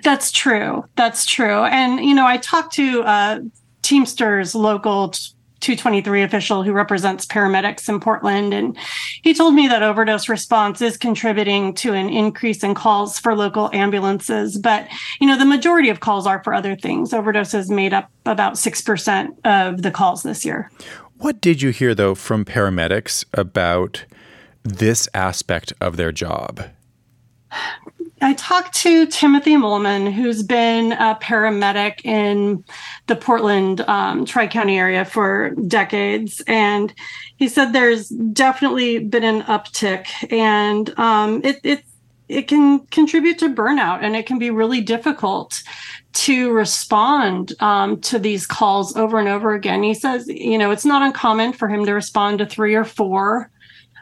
That's 0.03 0.31
true. 0.31 0.86
That's 0.95 1.25
true. 1.25 1.63
And 1.63 2.05
you 2.05 2.13
know, 2.13 2.27
I 2.27 2.38
talked 2.38 2.75
to 2.75 3.01
uh, 3.01 3.39
Teamsters 3.81 4.53
local 4.53 5.13
223 5.59 6.23
official 6.23 6.63
who 6.63 6.71
represents 6.71 7.25
paramedics 7.25 7.89
in 7.89 7.99
Portland. 7.99 8.53
And 8.53 8.77
he 9.21 9.33
told 9.33 9.53
me 9.53 9.67
that 9.67 9.83
overdose 9.83 10.29
response 10.29 10.81
is 10.81 10.97
contributing 10.97 11.73
to 11.75 11.93
an 11.93 12.09
increase 12.09 12.63
in 12.63 12.73
calls 12.75 13.19
for 13.19 13.35
local 13.35 13.69
ambulances. 13.73 14.57
But, 14.57 14.87
you 15.19 15.27
know, 15.27 15.37
the 15.37 15.45
majority 15.45 15.89
of 15.89 15.99
calls 15.99 16.25
are 16.25 16.43
for 16.43 16.53
other 16.53 16.75
things. 16.75 17.11
Overdoses 17.11 17.69
made 17.69 17.93
up 17.93 18.09
about 18.25 18.53
6% 18.53 19.27
of 19.45 19.81
the 19.81 19.91
calls 19.91 20.23
this 20.23 20.45
year. 20.45 20.71
What 21.17 21.41
did 21.41 21.61
you 21.61 21.71
hear, 21.71 21.93
though, 21.93 22.15
from 22.15 22.45
paramedics 22.45 23.25
about 23.33 24.05
this 24.63 25.09
aspect 25.13 25.73
of 25.81 25.97
their 25.97 26.11
job? 26.11 26.63
I 28.21 28.33
talked 28.33 28.73
to 28.79 29.05
Timothy 29.07 29.55
Molman, 29.55 30.11
who's 30.11 30.43
been 30.43 30.91
a 30.93 31.17
paramedic 31.21 32.05
in 32.05 32.63
the 33.07 33.15
Portland 33.15 33.81
um, 33.81 34.25
Tri 34.25 34.47
County 34.47 34.77
area 34.77 35.05
for 35.05 35.51
decades. 35.67 36.41
And 36.47 36.93
he 37.38 37.47
said 37.47 37.71
there's 37.71 38.09
definitely 38.09 38.99
been 38.99 39.23
an 39.23 39.41
uptick, 39.43 40.07
and 40.31 40.97
um, 40.99 41.41
it, 41.43 41.59
it, 41.63 41.83
it 42.27 42.43
can 42.43 42.79
contribute 42.88 43.39
to 43.39 43.49
burnout 43.49 44.03
and 44.03 44.15
it 44.15 44.25
can 44.27 44.38
be 44.38 44.51
really 44.51 44.81
difficult 44.81 45.63
to 46.11 46.51
respond 46.51 47.53
um, 47.59 47.99
to 48.01 48.19
these 48.19 48.45
calls 48.45 48.95
over 48.95 49.19
and 49.19 49.27
over 49.27 49.53
again. 49.53 49.81
He 49.81 49.93
says, 49.93 50.27
you 50.27 50.57
know, 50.57 50.71
it's 50.71 50.85
not 50.85 51.01
uncommon 51.01 51.53
for 51.53 51.67
him 51.67 51.85
to 51.85 51.93
respond 51.93 52.39
to 52.39 52.45
three 52.45 52.75
or 52.75 52.83
four 52.83 53.49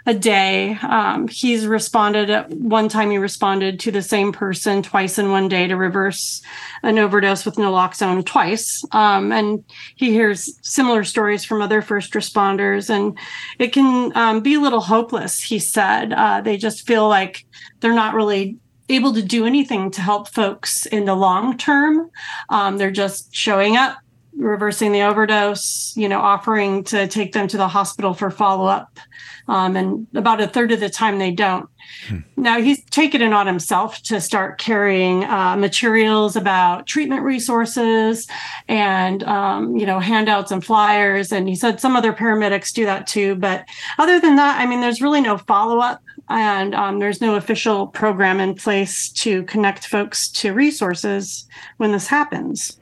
a 0.08 0.14
day. 0.14 0.72
Um, 0.82 1.28
he's 1.28 1.68
responded 1.68 2.30
at 2.30 2.50
one 2.50 2.88
time, 2.88 3.12
he 3.12 3.18
responded 3.18 3.78
to 3.82 3.92
the 3.92 4.02
same 4.02 4.32
person 4.32 4.82
twice 4.82 5.20
in 5.20 5.32
one 5.32 5.50
day 5.50 5.68
to 5.68 5.76
reverse 5.76 6.42
an 6.82 6.98
overdose 6.98 7.46
with 7.46 7.56
naloxone 7.56 8.26
twice. 8.26 8.86
Um, 8.94 9.34
and 9.34 9.66
he 9.98 10.12
hears 10.12 10.58
similar 10.62 11.04
stories 11.04 11.44
from 11.44 11.62
other 11.62 11.82
first 11.82 12.14
responders, 12.14 12.90
and 12.90 13.20
it 13.60 13.74
can 13.74 14.16
um, 14.16 14.40
be 14.40 14.54
a 14.54 14.62
little 14.62 14.80
hopeless, 14.80 15.44
he 15.44 15.60
said. 15.60 16.14
Uh, 16.14 16.40
they 16.40 16.56
just 16.56 16.88
feel 16.88 17.10
like 17.10 17.46
they're 17.82 17.94
not 17.94 18.16
really 18.16 18.58
able 18.88 19.14
to 19.14 19.22
do 19.22 19.46
anything 19.46 19.92
to 19.92 20.02
help 20.02 20.30
folks 20.30 20.86
in 20.86 21.04
the 21.04 21.16
long 21.16 21.58
term. 21.58 22.10
Um, 22.48 22.78
they're 22.78 22.92
just 22.92 23.36
showing 23.36 23.76
up, 23.76 23.98
reversing 24.38 24.94
the 24.94 25.02
overdose, 25.02 25.94
you 25.98 26.08
know, 26.08 26.22
offering 26.22 26.86
to 26.86 27.08
take 27.08 27.34
them 27.34 27.48
to 27.50 27.58
the 27.58 27.68
hospital 27.68 28.14
for 28.14 28.32
follow 28.32 28.68
up. 28.68 29.00
Um, 29.48 29.76
and 29.76 30.08
about 30.14 30.42
a 30.42 30.48
third 30.48 30.72
of 30.72 30.80
the 30.80 30.90
time 30.90 31.20
they 31.20 31.32
don't. 31.32 31.70
Hmm. 32.08 32.20
Now 32.36 32.62
he's 32.62 32.84
taken 32.86 33.22
it 33.22 33.32
on 33.32 33.48
himself 33.48 34.02
to 34.04 34.20
start 34.20 34.58
carrying 34.58 35.24
uh, 35.24 35.56
materials 35.56 36.36
about 36.36 36.86
treatment 36.86 37.24
resources 37.24 38.28
and 38.68 39.24
um, 39.24 39.78
you 39.78 39.86
know 39.86 40.00
handouts 40.00 40.52
and 40.52 40.64
flyers. 40.64 41.32
And 41.32 41.48
he 41.48 41.56
said 41.56 41.80
some 41.80 41.96
other 41.96 42.14
paramedics 42.14 42.74
do 42.74 42.86
that 42.86 43.08
too. 43.08 43.36
But 43.36 43.66
other 43.98 44.20
than 44.20 44.36
that, 44.36 44.60
I 44.60 44.66
mean, 44.66 44.82
there's 44.82 45.02
really 45.02 45.22
no 45.22 45.38
follow 45.38 45.80
up, 45.80 46.02
and 46.30 46.76
um, 46.76 47.00
there's 47.00 47.22
no 47.22 47.36
official 47.36 47.88
program 47.88 48.40
in 48.40 48.54
place 48.56 49.10
to 49.14 49.44
connect 49.44 49.88
folks 49.88 50.28
to 50.30 50.54
resources 50.54 51.48
when 51.78 51.92
this 51.92 52.08
happens. 52.08 52.78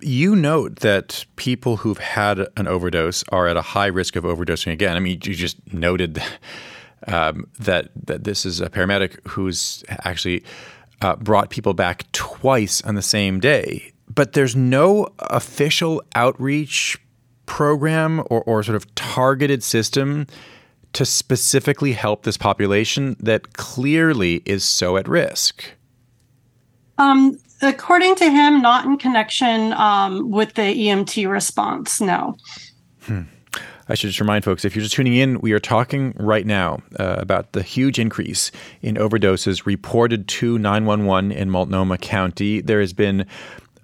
You 0.00 0.36
note 0.36 0.76
that 0.76 1.24
people 1.36 1.78
who've 1.78 1.98
had 1.98 2.46
an 2.56 2.68
overdose 2.68 3.24
are 3.30 3.48
at 3.48 3.56
a 3.56 3.62
high 3.62 3.86
risk 3.86 4.16
of 4.16 4.24
overdosing 4.24 4.72
again. 4.72 4.96
I 4.96 5.00
mean, 5.00 5.18
you 5.24 5.34
just 5.34 5.56
noted 5.72 6.22
um, 7.06 7.48
that 7.58 7.90
that 8.06 8.24
this 8.24 8.44
is 8.44 8.60
a 8.60 8.68
paramedic 8.68 9.18
who's 9.28 9.84
actually 9.88 10.44
uh, 11.00 11.16
brought 11.16 11.50
people 11.50 11.74
back 11.74 12.10
twice 12.12 12.82
on 12.82 12.94
the 12.94 13.02
same 13.02 13.40
day, 13.40 13.92
but 14.12 14.32
there's 14.32 14.56
no 14.56 15.08
official 15.18 16.02
outreach 16.14 16.98
program 17.46 18.20
or, 18.30 18.42
or 18.42 18.62
sort 18.62 18.76
of 18.76 18.94
targeted 18.94 19.62
system 19.62 20.26
to 20.92 21.04
specifically 21.04 21.92
help 21.92 22.22
this 22.22 22.36
population 22.36 23.16
that 23.20 23.54
clearly 23.54 24.42
is 24.44 24.64
so 24.64 24.96
at 24.96 25.08
risk. 25.08 25.64
Um, 26.98 27.38
according 27.62 28.14
to 28.16 28.30
him, 28.30 28.62
not 28.62 28.84
in 28.84 28.98
connection 28.98 29.72
um, 29.74 30.30
with 30.30 30.54
the 30.54 30.62
EMT 30.62 31.30
response. 31.30 32.00
No. 32.00 32.36
Hmm. 33.02 33.22
I 33.90 33.94
should 33.94 34.08
just 34.08 34.20
remind 34.20 34.44
folks 34.44 34.66
if 34.66 34.76
you're 34.76 34.82
just 34.82 34.94
tuning 34.94 35.14
in, 35.14 35.40
we 35.40 35.52
are 35.52 35.58
talking 35.58 36.12
right 36.18 36.44
now 36.44 36.82
uh, 37.00 37.16
about 37.18 37.52
the 37.52 37.62
huge 37.62 37.98
increase 37.98 38.50
in 38.82 38.96
overdoses 38.96 39.64
reported 39.64 40.28
to 40.28 40.58
911 40.58 41.32
in 41.32 41.48
Multnomah 41.48 41.96
County. 41.96 42.60
There 42.60 42.80
has 42.80 42.92
been 42.92 43.24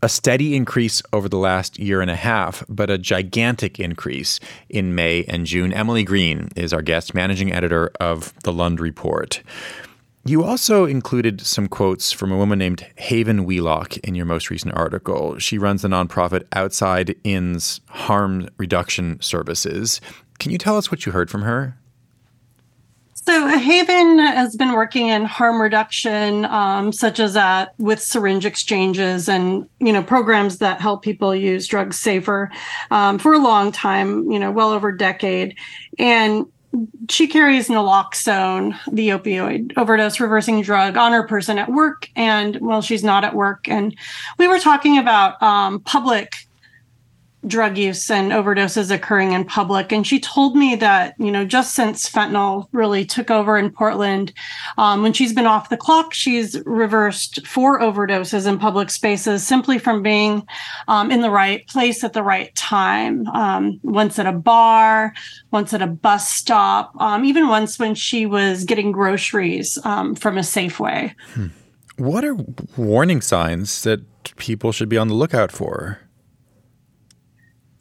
a 0.02 0.08
steady 0.10 0.54
increase 0.54 1.02
over 1.14 1.30
the 1.30 1.38
last 1.38 1.78
year 1.78 2.02
and 2.02 2.10
a 2.10 2.16
half, 2.16 2.62
but 2.68 2.90
a 2.90 2.98
gigantic 2.98 3.80
increase 3.80 4.38
in 4.68 4.94
May 4.94 5.24
and 5.24 5.46
June. 5.46 5.72
Emily 5.72 6.04
Green 6.04 6.50
is 6.54 6.74
our 6.74 6.82
guest, 6.82 7.14
managing 7.14 7.54
editor 7.54 7.90
of 7.98 8.34
the 8.42 8.52
Lund 8.52 8.80
Report. 8.80 9.42
You 10.26 10.42
also 10.42 10.86
included 10.86 11.42
some 11.42 11.68
quotes 11.68 12.10
from 12.10 12.32
a 12.32 12.36
woman 12.38 12.58
named 12.58 12.86
Haven 12.96 13.44
Wheelock 13.44 13.98
in 13.98 14.14
your 14.14 14.24
most 14.24 14.48
recent 14.48 14.74
article. 14.74 15.38
She 15.38 15.58
runs 15.58 15.82
the 15.82 15.88
nonprofit 15.88 16.44
Outside 16.54 17.14
In's 17.24 17.82
Harm 17.88 18.48
Reduction 18.56 19.20
Services. 19.20 20.00
Can 20.38 20.50
you 20.50 20.56
tell 20.56 20.78
us 20.78 20.90
what 20.90 21.04
you 21.04 21.12
heard 21.12 21.30
from 21.30 21.42
her? 21.42 21.76
So 23.26 23.48
Haven 23.48 24.18
has 24.18 24.56
been 24.56 24.72
working 24.72 25.08
in 25.08 25.24
harm 25.24 25.60
reduction, 25.60 26.44
um, 26.46 26.92
such 26.92 27.20
as 27.20 27.32
that 27.34 27.74
with 27.78 28.00
syringe 28.00 28.44
exchanges 28.44 29.30
and 29.30 29.66
you 29.80 29.94
know 29.94 30.02
programs 30.02 30.58
that 30.58 30.80
help 30.80 31.02
people 31.02 31.34
use 31.34 31.66
drugs 31.66 31.98
safer 31.98 32.50
um, 32.90 33.18
for 33.18 33.32
a 33.32 33.38
long 33.38 33.72
time, 33.72 34.30
you 34.30 34.38
know, 34.38 34.50
well 34.50 34.72
over 34.72 34.90
a 34.90 34.98
decade. 34.98 35.56
And 35.98 36.46
she 37.08 37.26
carries 37.26 37.68
naloxone, 37.68 38.78
the 38.90 39.10
opioid 39.10 39.72
overdose 39.76 40.20
reversing 40.20 40.62
drug, 40.62 40.96
on 40.96 41.12
her 41.12 41.26
person 41.26 41.58
at 41.58 41.70
work 41.70 42.08
and 42.16 42.58
well, 42.60 42.82
she's 42.82 43.04
not 43.04 43.24
at 43.24 43.34
work. 43.34 43.68
And 43.68 43.96
we 44.38 44.48
were 44.48 44.58
talking 44.58 44.98
about 44.98 45.42
um, 45.42 45.80
public 45.80 46.46
drug 47.46 47.76
use 47.76 48.10
and 48.10 48.32
overdoses 48.32 48.90
occurring 48.90 49.32
in 49.32 49.44
public. 49.44 49.92
And 49.92 50.06
she 50.06 50.20
told 50.20 50.56
me 50.56 50.74
that, 50.76 51.14
you 51.18 51.30
know, 51.30 51.44
just 51.44 51.74
since 51.74 52.08
fentanyl 52.08 52.68
really 52.72 53.04
took 53.04 53.30
over 53.30 53.56
in 53.56 53.70
Portland, 53.70 54.32
um, 54.78 55.02
when 55.02 55.12
she's 55.12 55.32
been 55.32 55.46
off 55.46 55.68
the 55.68 55.76
clock, 55.76 56.14
she's 56.14 56.60
reversed 56.64 57.46
four 57.46 57.80
overdoses 57.80 58.46
in 58.46 58.58
public 58.58 58.90
spaces 58.90 59.46
simply 59.46 59.78
from 59.78 60.02
being 60.02 60.46
um, 60.88 61.10
in 61.10 61.20
the 61.20 61.30
right 61.30 61.66
place 61.68 62.02
at 62.04 62.12
the 62.12 62.22
right 62.22 62.54
time. 62.54 63.26
Um, 63.28 63.80
once 63.82 64.18
at 64.18 64.26
a 64.26 64.32
bar, 64.32 65.12
once 65.50 65.72
at 65.74 65.82
a 65.82 65.86
bus 65.86 66.28
stop, 66.28 66.92
um, 67.00 67.24
even 67.24 67.48
once 67.48 67.78
when 67.78 67.94
she 67.94 68.26
was 68.26 68.64
getting 68.64 68.92
groceries 68.92 69.78
um, 69.84 70.14
from 70.14 70.38
a 70.38 70.42
Safeway. 70.42 71.14
Hmm. 71.34 71.46
What 71.96 72.24
are 72.24 72.36
warning 72.76 73.20
signs 73.20 73.82
that 73.82 74.02
people 74.36 74.72
should 74.72 74.88
be 74.88 74.98
on 74.98 75.08
the 75.08 75.14
lookout 75.14 75.52
for? 75.52 76.00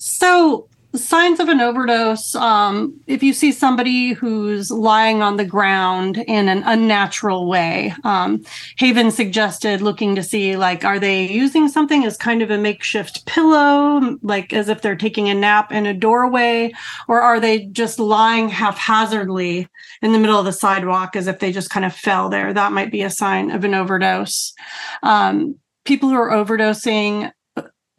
So, 0.06 0.68
signs 0.94 1.40
of 1.40 1.48
an 1.48 1.62
overdose 1.62 2.36
um, 2.36 3.00
if 3.08 3.24
you 3.24 3.32
see 3.32 3.54
somebody 3.54 4.12
who's 4.12 4.70
lying 4.70 5.22
on 5.22 5.38
the 5.38 5.46
ground 5.46 6.18
in 6.28 6.50
an 6.50 6.62
unnatural 6.66 7.48
way 7.48 7.96
um, 8.04 8.44
haven 8.78 9.10
suggested 9.10 9.82
looking 9.82 10.14
to 10.14 10.22
see 10.22 10.56
like 10.56 10.84
are 10.84 11.00
they 11.00 11.28
using 11.28 11.68
something 11.70 12.06
as 12.06 12.16
kind 12.16 12.44
of 12.44 12.52
a 12.52 12.60
makeshift 12.60 13.26
pillow 13.26 14.18
like 14.22 14.52
as 14.52 14.68
if 14.68 14.82
they're 14.82 14.96
taking 14.96 15.30
a 15.30 15.34
nap 15.34 15.72
in 15.72 15.86
a 15.86 15.94
doorway? 15.94 16.74
Or 17.08 17.22
are 17.22 17.40
they 17.40 17.68
just 17.68 17.98
lying 17.98 18.50
haphazardly 18.50 19.70
in 20.02 20.12
the 20.12 20.20
middle 20.20 20.38
of 20.38 20.46
the 20.46 20.52
sidewalk 20.52 21.16
as 21.16 21.28
if 21.28 21.40
they 21.40 21.54
just 21.54 21.70
kind 21.70 21.86
of 21.86 21.96
fell 21.96 22.28
there? 22.28 22.54
That 22.54 22.74
might 22.74 22.92
be 22.92 23.04
a 23.04 23.10
sign 23.10 23.52
of 23.52 23.64
an 23.64 23.74
overdose. 23.74 24.54
Um, 25.02 25.56
people 25.86 26.10
who 26.10 26.16
are 26.16 26.32
overdosing 26.32 27.32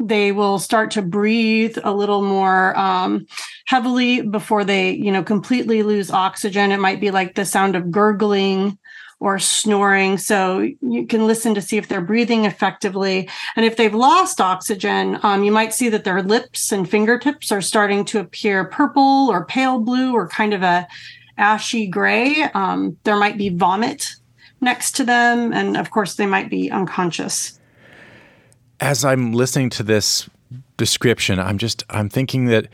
they 0.09 0.33
will 0.33 0.59
start 0.59 0.91
to 0.93 1.03
breathe 1.03 1.79
a 1.83 1.93
little 1.93 2.23
more 2.23 2.77
um, 2.79 3.27
heavily 3.67 4.21
before 4.21 4.65
they 4.65 4.91
you 4.91 5.11
know 5.11 5.23
completely 5.23 5.83
lose 5.83 6.11
oxygen. 6.11 6.73
It 6.73 6.81
might 6.81 7.01
be 7.01 7.11
like 7.11 7.35
the 7.35 7.45
sound 7.45 7.77
of 7.77 7.91
gurgling 7.91 8.79
or 9.21 9.39
snoring. 9.39 10.19
So 10.19 10.69
you 10.83 11.07
can 11.07 11.27
listen 11.27 11.55
to 11.55 11.63
see 11.63 11.79
if 11.79 11.89
they're 11.89 12.03
breathing 12.03 12.45
effectively. 12.45 13.29
And 13.57 13.65
if 13.65 13.77
they've 13.77 13.95
lost 13.95 14.41
oxygen 14.41 15.19
um, 15.23 15.45
you 15.45 15.53
might 15.53 15.73
see 15.73 15.89
that 15.89 16.05
their 16.05 16.23
lips 16.23 16.73
and 16.73 16.89
fingertips 16.89 17.51
are 17.51 17.63
starting 17.63 18.05
to 18.07 18.21
appear 18.21 18.65
purple 18.65 19.31
or 19.31 19.47
pale 19.47 19.79
blue 19.79 20.13
or 20.13 20.29
kind 20.29 20.53
of 20.53 20.63
a 20.63 20.87
ashy 21.39 21.87
gray. 21.87 22.43
Um, 22.55 22.99
there 23.05 23.17
might 23.17 23.39
be 23.39 23.49
vomit 23.49 24.15
next 24.61 24.93
to 24.97 25.05
them. 25.05 25.53
And 25.53 25.77
of 25.77 25.91
course 25.91 26.17
they 26.17 26.27
might 26.27 26.51
be 26.51 26.71
unconscious 26.71 27.59
as 28.85 29.03
I'm 29.03 29.33
listening 29.33 29.71
to 29.71 29.83
this 29.83 30.29
description, 30.77 31.41
I'm 31.41 31.57
just 31.57 31.85
I'm 31.89 32.11
thinking 32.11 32.47
that 32.47 32.69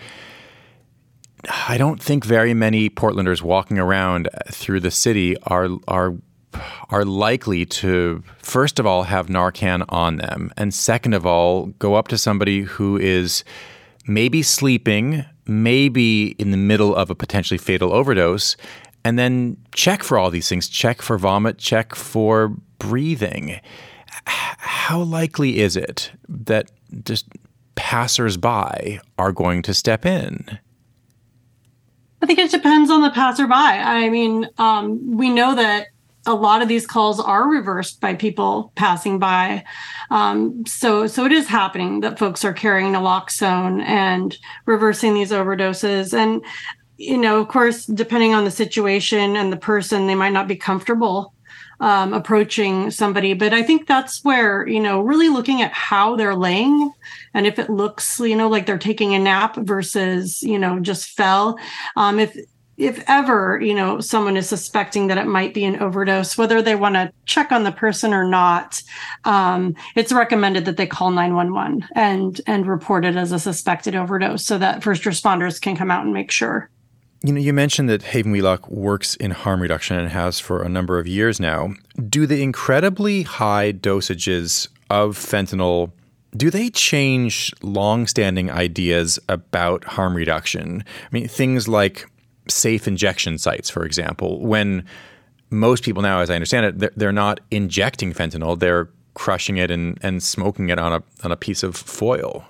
I 1.68 1.78
don't 1.78 2.02
think 2.02 2.24
very 2.24 2.52
many 2.52 2.90
Portlanders 2.90 3.42
walking 3.42 3.78
around 3.78 4.26
uh, 4.26 4.38
through 4.50 4.80
the 4.80 4.90
city 4.90 5.36
are 5.44 5.68
are 5.86 6.14
are 6.88 7.04
likely 7.04 7.64
to 7.64 8.24
first 8.38 8.80
of 8.80 8.86
all 8.86 9.04
have 9.04 9.28
Narcan 9.28 9.84
on 9.88 10.16
them, 10.16 10.50
and 10.56 10.74
second 10.74 11.14
of 11.14 11.24
all 11.24 11.66
go 11.78 11.94
up 11.94 12.08
to 12.08 12.18
somebody 12.18 12.62
who 12.62 12.96
is 12.98 13.44
maybe 14.08 14.42
sleeping, 14.42 15.24
maybe 15.46 16.32
in 16.40 16.50
the 16.50 16.56
middle 16.56 16.92
of 16.96 17.10
a 17.10 17.14
potentially 17.14 17.58
fatal 17.58 17.92
overdose, 17.92 18.56
and 19.04 19.16
then 19.16 19.56
check 19.72 20.02
for 20.02 20.18
all 20.18 20.28
these 20.30 20.48
things. 20.48 20.68
Check 20.68 21.02
for 21.02 21.16
vomit. 21.18 21.56
Check 21.56 21.94
for 21.94 22.48
breathing 22.80 23.60
how 24.26 25.02
likely 25.02 25.60
is 25.60 25.76
it 25.76 26.12
that 26.28 26.70
just 27.04 27.26
passersby 27.74 29.00
are 29.18 29.32
going 29.32 29.62
to 29.62 29.74
step 29.74 30.04
in? 30.04 30.58
I 32.22 32.26
think 32.26 32.38
it 32.38 32.50
depends 32.50 32.90
on 32.90 33.02
the 33.02 33.10
passerby. 33.10 33.54
I 33.54 34.10
mean, 34.10 34.48
um, 34.58 35.16
we 35.16 35.30
know 35.30 35.54
that 35.54 35.86
a 36.26 36.34
lot 36.34 36.60
of 36.60 36.68
these 36.68 36.86
calls 36.86 37.18
are 37.18 37.48
reversed 37.48 38.00
by 38.00 38.14
people 38.14 38.72
passing 38.74 39.18
by. 39.18 39.64
Um, 40.10 40.66
so, 40.66 41.06
so 41.06 41.24
it 41.24 41.32
is 41.32 41.48
happening 41.48 42.00
that 42.00 42.18
folks 42.18 42.44
are 42.44 42.52
carrying 42.52 42.92
naloxone 42.92 43.82
and 43.82 44.36
reversing 44.66 45.14
these 45.14 45.30
overdoses. 45.30 46.12
And, 46.12 46.44
you 46.98 47.16
know, 47.16 47.40
of 47.40 47.48
course, 47.48 47.86
depending 47.86 48.34
on 48.34 48.44
the 48.44 48.50
situation 48.50 49.34
and 49.36 49.50
the 49.50 49.56
person, 49.56 50.06
they 50.06 50.14
might 50.14 50.34
not 50.34 50.46
be 50.46 50.56
comfortable 50.56 51.32
um, 51.80 52.12
approaching 52.12 52.90
somebody. 52.90 53.34
But 53.34 53.52
I 53.52 53.62
think 53.62 53.86
that's 53.86 54.22
where, 54.24 54.66
you 54.66 54.80
know, 54.80 55.00
really 55.00 55.28
looking 55.28 55.62
at 55.62 55.72
how 55.72 56.16
they're 56.16 56.36
laying 56.36 56.92
and 57.34 57.46
if 57.46 57.58
it 57.58 57.70
looks, 57.70 58.20
you 58.20 58.36
know, 58.36 58.48
like 58.48 58.66
they're 58.66 58.78
taking 58.78 59.14
a 59.14 59.18
nap 59.18 59.56
versus, 59.56 60.42
you 60.42 60.58
know, 60.58 60.78
just 60.80 61.10
fell. 61.10 61.58
Um, 61.96 62.18
if 62.18 62.36
if 62.80 63.04
ever 63.08 63.60
you 63.60 63.74
know 63.74 64.00
someone 64.00 64.38
is 64.38 64.48
suspecting 64.48 65.06
that 65.06 65.18
it 65.18 65.26
might 65.26 65.52
be 65.52 65.64
an 65.64 65.80
overdose 65.82 66.38
whether 66.38 66.62
they 66.62 66.74
want 66.74 66.94
to 66.94 67.12
check 67.26 67.52
on 67.52 67.62
the 67.62 67.70
person 67.70 68.14
or 68.14 68.24
not 68.24 68.82
um, 69.24 69.74
it's 69.94 70.12
recommended 70.12 70.64
that 70.64 70.78
they 70.78 70.86
call 70.86 71.10
911 71.10 71.86
and 71.94 72.40
and 72.46 72.66
report 72.66 73.04
it 73.04 73.16
as 73.16 73.32
a 73.32 73.38
suspected 73.38 73.94
overdose 73.94 74.46
so 74.46 74.56
that 74.56 74.82
first 74.82 75.02
responders 75.02 75.60
can 75.60 75.76
come 75.76 75.90
out 75.90 76.04
and 76.04 76.14
make 76.14 76.30
sure 76.30 76.70
you 77.22 77.32
know, 77.32 77.40
you 77.40 77.52
mentioned 77.52 77.88
that 77.88 78.02
Haven 78.02 78.32
Wheelock 78.32 78.68
works 78.68 79.14
in 79.16 79.30
harm 79.30 79.60
reduction 79.60 79.98
and 79.98 80.08
has 80.08 80.40
for 80.40 80.62
a 80.62 80.68
number 80.68 80.98
of 80.98 81.06
years 81.06 81.38
now. 81.38 81.74
Do 82.08 82.26
the 82.26 82.42
incredibly 82.42 83.22
high 83.22 83.72
dosages 83.72 84.68
of 84.88 85.16
fentanyl 85.16 85.92
do 86.36 86.50
they 86.50 86.70
change 86.70 87.52
long-standing 87.62 88.50
ideas 88.50 89.18
about 89.28 89.84
harm 89.84 90.14
reduction? 90.14 90.84
I 91.02 91.08
mean, 91.10 91.26
things 91.28 91.66
like 91.66 92.08
safe 92.48 92.86
injection 92.86 93.38
sites, 93.38 93.68
for 93.68 93.84
example, 93.84 94.40
when 94.40 94.84
most 95.50 95.82
people 95.82 96.02
now, 96.02 96.20
as 96.20 96.30
I 96.30 96.34
understand 96.34 96.66
it, 96.66 96.78
they're, 96.78 96.92
they're 96.96 97.12
not 97.12 97.40
injecting 97.50 98.12
fentanyl; 98.12 98.58
they're 98.58 98.88
crushing 99.14 99.56
it 99.56 99.70
and, 99.70 99.98
and 100.02 100.22
smoking 100.22 100.68
it 100.68 100.78
on 100.78 100.92
a 100.92 101.02
on 101.24 101.32
a 101.32 101.36
piece 101.36 101.64
of 101.64 101.76
foil. 101.76 102.44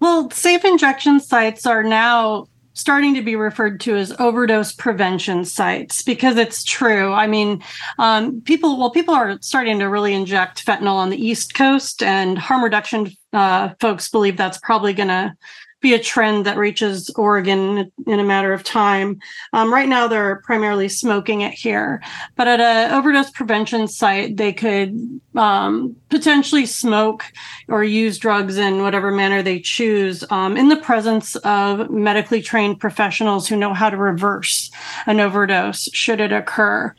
Well, 0.00 0.30
safe 0.30 0.64
injection 0.64 1.20
sites 1.20 1.64
are 1.66 1.82
now 1.82 2.48
starting 2.74 3.14
to 3.14 3.22
be 3.22 3.36
referred 3.36 3.80
to 3.80 3.96
as 3.96 4.12
overdose 4.18 4.72
prevention 4.72 5.44
sites 5.44 6.02
because 6.02 6.36
it's 6.36 6.64
true. 6.64 7.12
I 7.12 7.26
mean, 7.26 7.62
um, 7.98 8.40
people, 8.42 8.78
well, 8.78 8.90
people 8.90 9.14
are 9.14 9.38
starting 9.40 9.78
to 9.80 9.88
really 9.88 10.14
inject 10.14 10.64
fentanyl 10.64 10.94
on 10.94 11.10
the 11.10 11.22
East 11.22 11.54
Coast, 11.54 12.02
and 12.02 12.38
harm 12.38 12.62
reduction 12.62 13.10
uh, 13.32 13.70
folks 13.80 14.08
believe 14.08 14.36
that's 14.36 14.58
probably 14.58 14.92
going 14.92 15.08
to 15.08 15.34
be 15.80 15.94
a 15.94 15.98
trend 15.98 16.44
that 16.46 16.58
reaches 16.58 17.10
Oregon 17.10 17.90
in 18.06 18.20
a 18.20 18.24
matter 18.24 18.52
of 18.52 18.62
time. 18.62 19.18
Um, 19.52 19.72
right 19.72 19.88
now, 19.88 20.06
they're 20.06 20.36
primarily 20.42 20.88
smoking 20.88 21.40
it 21.40 21.52
here, 21.52 22.02
but 22.36 22.46
at 22.46 22.60
an 22.60 22.92
overdose 22.92 23.30
prevention 23.30 23.88
site, 23.88 24.36
they 24.36 24.52
could 24.52 25.20
um, 25.34 25.96
potentially 26.10 26.66
smoke 26.66 27.24
or 27.68 27.82
use 27.82 28.18
drugs 28.18 28.58
in 28.58 28.82
whatever 28.82 29.10
manner 29.10 29.42
they 29.42 29.60
choose 29.60 30.24
um, 30.30 30.56
in 30.56 30.68
the 30.68 30.76
presence 30.76 31.36
of 31.36 31.90
medically 31.90 32.42
trained 32.42 32.78
professionals 32.78 33.48
who 33.48 33.56
know 33.56 33.72
how 33.72 33.88
to 33.88 33.96
reverse 33.96 34.70
an 35.06 35.20
overdose 35.20 35.88
should 35.92 36.20
it 36.20 36.32
occur. 36.32 36.94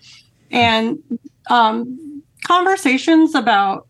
And 0.50 1.00
um, 1.50 2.24
conversations 2.46 3.36
about 3.36 3.88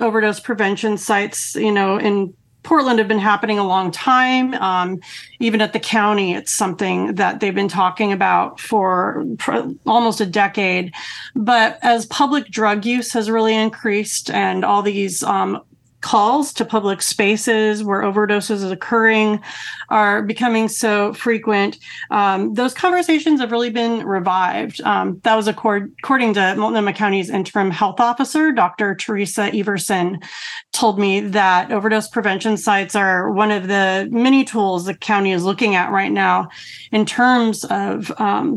overdose 0.00 0.40
prevention 0.40 0.96
sites, 0.98 1.54
you 1.54 1.72
know, 1.72 1.98
in 1.98 2.34
Portland 2.68 2.98
have 2.98 3.08
been 3.08 3.18
happening 3.18 3.58
a 3.58 3.66
long 3.66 3.90
time. 3.90 4.52
Um, 4.52 5.00
even 5.40 5.62
at 5.62 5.72
the 5.72 5.80
county, 5.80 6.34
it's 6.34 6.52
something 6.52 7.14
that 7.14 7.40
they've 7.40 7.54
been 7.54 7.66
talking 7.66 8.12
about 8.12 8.60
for, 8.60 9.24
almost 9.86 10.20
a 10.20 10.26
decade. 10.26 10.92
But 11.34 11.78
as 11.80 12.04
public 12.04 12.48
drug 12.48 12.84
use 12.84 13.10
has 13.14 13.30
really 13.30 13.56
increased 13.56 14.30
and 14.30 14.66
all 14.66 14.82
these 14.82 15.22
um, 15.22 15.62
calls 16.00 16.52
to 16.54 16.64
public 16.64 17.02
spaces 17.02 17.82
where 17.82 18.02
overdoses 18.02 18.62
is 18.62 18.70
occurring 18.70 19.40
are 19.88 20.22
becoming 20.22 20.68
so 20.68 21.12
frequent. 21.12 21.78
Um, 22.10 22.54
those 22.54 22.74
conversations 22.74 23.40
have 23.40 23.50
really 23.50 23.70
been 23.70 24.06
revived. 24.06 24.80
Um, 24.82 25.20
that 25.24 25.34
was 25.34 25.48
accord- 25.48 25.92
according 26.02 26.34
to 26.34 26.54
Multnomah 26.56 26.92
County's 26.92 27.30
interim 27.30 27.70
health 27.70 28.00
officer, 28.00 28.52
Dr. 28.52 28.94
Teresa 28.94 29.50
Everson, 29.52 30.20
told 30.72 30.98
me 30.98 31.20
that 31.20 31.72
overdose 31.72 32.08
prevention 32.08 32.56
sites 32.56 32.94
are 32.94 33.32
one 33.32 33.50
of 33.50 33.66
the 33.66 34.08
many 34.10 34.44
tools 34.44 34.84
the 34.84 34.94
county 34.94 35.32
is 35.32 35.44
looking 35.44 35.74
at 35.74 35.90
right 35.90 36.12
now 36.12 36.48
in 36.92 37.04
terms 37.04 37.64
of 37.64 38.12
um, 38.18 38.56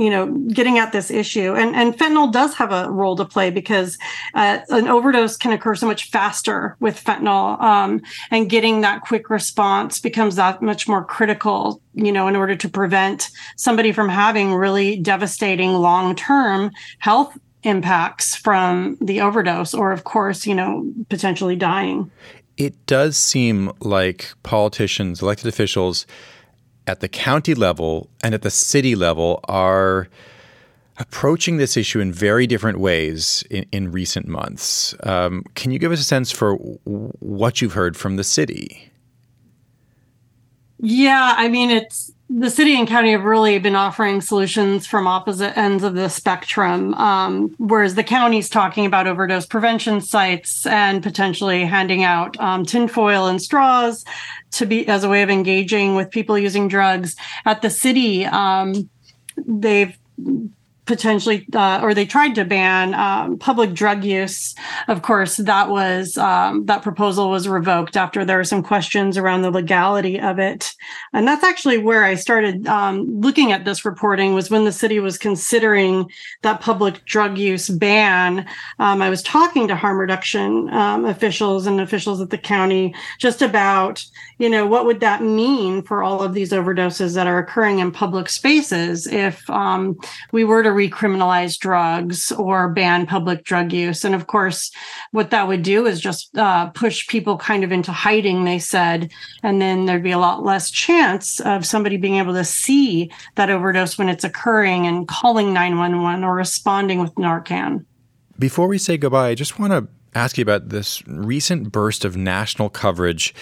you 0.00 0.08
know 0.08 0.26
getting 0.48 0.78
at 0.78 0.92
this 0.92 1.10
issue. 1.10 1.54
And 1.54 1.76
and 1.76 1.96
fentanyl 1.96 2.32
does 2.32 2.54
have 2.54 2.72
a 2.72 2.90
role 2.90 3.16
to 3.16 3.24
play 3.24 3.50
because 3.50 3.98
uh, 4.34 4.60
an 4.70 4.88
overdose 4.88 5.36
can 5.36 5.52
occur 5.52 5.74
so 5.74 5.86
much 5.86 6.10
faster 6.10 6.76
with 6.80 7.02
fentanyl 7.02 7.60
um, 7.60 8.00
and 8.30 8.48
getting 8.48 8.80
that 8.80 9.02
quick 9.02 9.28
response 9.28 10.00
becomes 10.00 10.36
that 10.36 10.62
much 10.62 10.88
more 10.88 11.04
critical 11.04 11.82
you 11.92 12.10
know 12.10 12.28
in 12.28 12.34
order 12.34 12.56
to 12.56 12.68
prevent 12.68 13.28
somebody 13.56 13.92
from 13.92 14.08
having 14.08 14.54
really 14.54 14.96
devastating 14.96 15.74
long-term 15.74 16.70
health 16.98 17.36
impacts 17.62 18.34
from 18.34 18.96
the 19.02 19.20
overdose 19.20 19.74
or 19.74 19.92
of 19.92 20.04
course 20.04 20.46
you 20.46 20.54
know 20.54 20.90
potentially 21.10 21.56
dying. 21.56 22.10
It 22.56 22.74
does 22.86 23.16
seem 23.16 23.72
like 23.80 24.32
politicians 24.42 25.22
elected 25.22 25.46
officials 25.46 26.06
at 26.86 27.00
the 27.00 27.08
county 27.08 27.54
level 27.54 28.08
and 28.22 28.34
at 28.34 28.42
the 28.42 28.50
city 28.50 28.94
level 28.94 29.40
are 29.44 30.08
approaching 30.98 31.56
this 31.56 31.76
issue 31.76 31.98
in 31.98 32.12
very 32.12 32.46
different 32.46 32.78
ways 32.78 33.42
in, 33.50 33.64
in 33.72 33.90
recent 33.90 34.28
months. 34.28 34.94
Um, 35.02 35.44
can 35.54 35.70
you 35.70 35.78
give 35.78 35.92
us 35.92 36.00
a 36.00 36.04
sense 36.04 36.30
for 36.30 36.54
what 36.54 37.62
you've 37.62 37.72
heard 37.72 37.96
from 37.96 38.16
the 38.16 38.24
city? 38.24 38.90
Yeah, 40.78 41.34
I 41.36 41.48
mean, 41.48 41.70
it's 41.70 42.12
the 42.32 42.48
city 42.48 42.78
and 42.78 42.86
county 42.86 43.10
have 43.10 43.24
really 43.24 43.58
been 43.58 43.74
offering 43.74 44.20
solutions 44.20 44.86
from 44.86 45.08
opposite 45.08 45.58
ends 45.58 45.82
of 45.82 45.94
the 45.94 46.08
spectrum. 46.08 46.94
Um, 46.94 47.52
whereas 47.58 47.96
the 47.96 48.04
county's 48.04 48.48
talking 48.48 48.86
about 48.86 49.08
overdose 49.08 49.46
prevention 49.46 50.00
sites 50.00 50.64
and 50.64 51.02
potentially 51.02 51.64
handing 51.64 52.04
out 52.04 52.38
um, 52.38 52.64
tinfoil 52.64 53.26
and 53.26 53.42
straws 53.42 54.04
to 54.52 54.64
be 54.64 54.86
as 54.86 55.02
a 55.02 55.08
way 55.08 55.22
of 55.22 55.30
engaging 55.30 55.96
with 55.96 56.10
people 56.10 56.38
using 56.38 56.68
drugs. 56.68 57.16
At 57.44 57.62
the 57.62 57.70
city, 57.70 58.24
um, 58.26 58.88
they've 59.36 59.98
potentially, 60.90 61.46
uh, 61.54 61.78
or 61.80 61.94
they 61.94 62.04
tried 62.04 62.34
to 62.34 62.44
ban 62.44 62.94
um, 62.94 63.38
public 63.38 63.74
drug 63.74 64.02
use. 64.02 64.56
Of 64.88 65.02
course, 65.02 65.36
that 65.36 65.68
was 65.68 66.18
um, 66.18 66.66
that 66.66 66.82
proposal 66.82 67.30
was 67.30 67.46
revoked 67.46 67.96
after 67.96 68.24
there 68.24 68.38
were 68.38 68.42
some 68.44 68.60
questions 68.60 69.16
around 69.16 69.42
the 69.42 69.52
legality 69.52 70.18
of 70.18 70.40
it, 70.40 70.74
and 71.12 71.28
that's 71.28 71.44
actually 71.44 71.78
where 71.78 72.02
I 72.02 72.16
started 72.16 72.66
um, 72.66 73.20
looking 73.20 73.52
at 73.52 73.64
this 73.64 73.84
reporting. 73.84 74.34
Was 74.34 74.50
when 74.50 74.64
the 74.64 74.72
city 74.72 74.98
was 74.98 75.16
considering 75.16 76.10
that 76.42 76.60
public 76.60 77.04
drug 77.04 77.38
use 77.38 77.68
ban. 77.68 78.44
Um, 78.80 79.00
I 79.00 79.10
was 79.10 79.22
talking 79.22 79.68
to 79.68 79.76
harm 79.76 79.96
reduction 79.96 80.68
um, 80.70 81.04
officials 81.04 81.66
and 81.66 81.80
officials 81.80 82.20
at 82.20 82.30
the 82.30 82.38
county 82.38 82.94
just 83.18 83.42
about, 83.42 84.04
you 84.38 84.50
know, 84.50 84.66
what 84.66 84.86
would 84.86 84.98
that 85.00 85.22
mean 85.22 85.82
for 85.82 86.02
all 86.02 86.20
of 86.20 86.34
these 86.34 86.50
overdoses 86.50 87.14
that 87.14 87.28
are 87.28 87.38
occurring 87.38 87.78
in 87.78 87.92
public 87.92 88.28
spaces 88.28 89.06
if 89.06 89.48
um, 89.50 89.96
we 90.32 90.42
were 90.42 90.64
to 90.64 90.72
recriminalize 90.88 91.58
drugs 91.58 92.32
or 92.32 92.68
ban 92.68 93.06
public 93.06 93.44
drug 93.44 93.72
use. 93.72 94.04
And 94.04 94.14
of 94.14 94.26
course, 94.26 94.70
what 95.10 95.30
that 95.30 95.48
would 95.48 95.62
do 95.62 95.86
is 95.86 96.00
just 96.00 96.36
uh, 96.36 96.70
push 96.70 97.06
people 97.08 97.36
kind 97.36 97.64
of 97.64 97.72
into 97.72 97.92
hiding, 97.92 98.44
they 98.44 98.58
said. 98.58 99.10
And 99.42 99.60
then 99.60 99.86
there'd 99.86 100.02
be 100.02 100.10
a 100.10 100.18
lot 100.18 100.44
less 100.44 100.70
chance 100.70 101.40
of 101.40 101.66
somebody 101.66 101.96
being 101.96 102.16
able 102.16 102.34
to 102.34 102.44
see 102.44 103.10
that 103.34 103.50
overdose 103.50 103.98
when 103.98 104.08
it's 104.08 104.24
occurring 104.24 104.86
and 104.86 105.06
calling 105.06 105.52
911 105.52 106.24
or 106.24 106.34
responding 106.34 107.00
with 107.00 107.14
Narcan. 107.16 107.84
Before 108.38 108.68
we 108.68 108.78
say 108.78 108.96
goodbye, 108.96 109.28
I 109.28 109.34
just 109.34 109.58
want 109.58 109.72
to 109.72 109.88
ask 110.14 110.38
you 110.38 110.42
about 110.42 110.70
this 110.70 111.06
recent 111.06 111.70
burst 111.70 112.04
of 112.04 112.16
national 112.16 112.70
coverage 112.70 113.34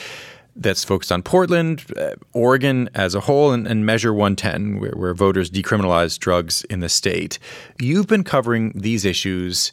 that's 0.59 0.85
focused 0.85 1.13
on 1.13 1.23
Portland, 1.23 1.85
uh, 1.97 2.15
Oregon 2.33 2.91
as 2.95 3.15
a 3.15 3.21
whole, 3.21 3.53
and, 3.53 3.67
and 3.67 3.87
Measure 3.87 4.13
110, 4.13 4.81
where, 4.81 4.93
where, 4.93 5.15
voters 5.15 5.51
decriminalize 5.51 6.19
drugs 6.19 6.65
in 6.65 6.81
the 6.81 6.89
state. 6.89 7.39
You've 7.81 8.07
been 8.07 8.25
covering 8.25 8.73
these 8.75 9.05
issues 9.05 9.73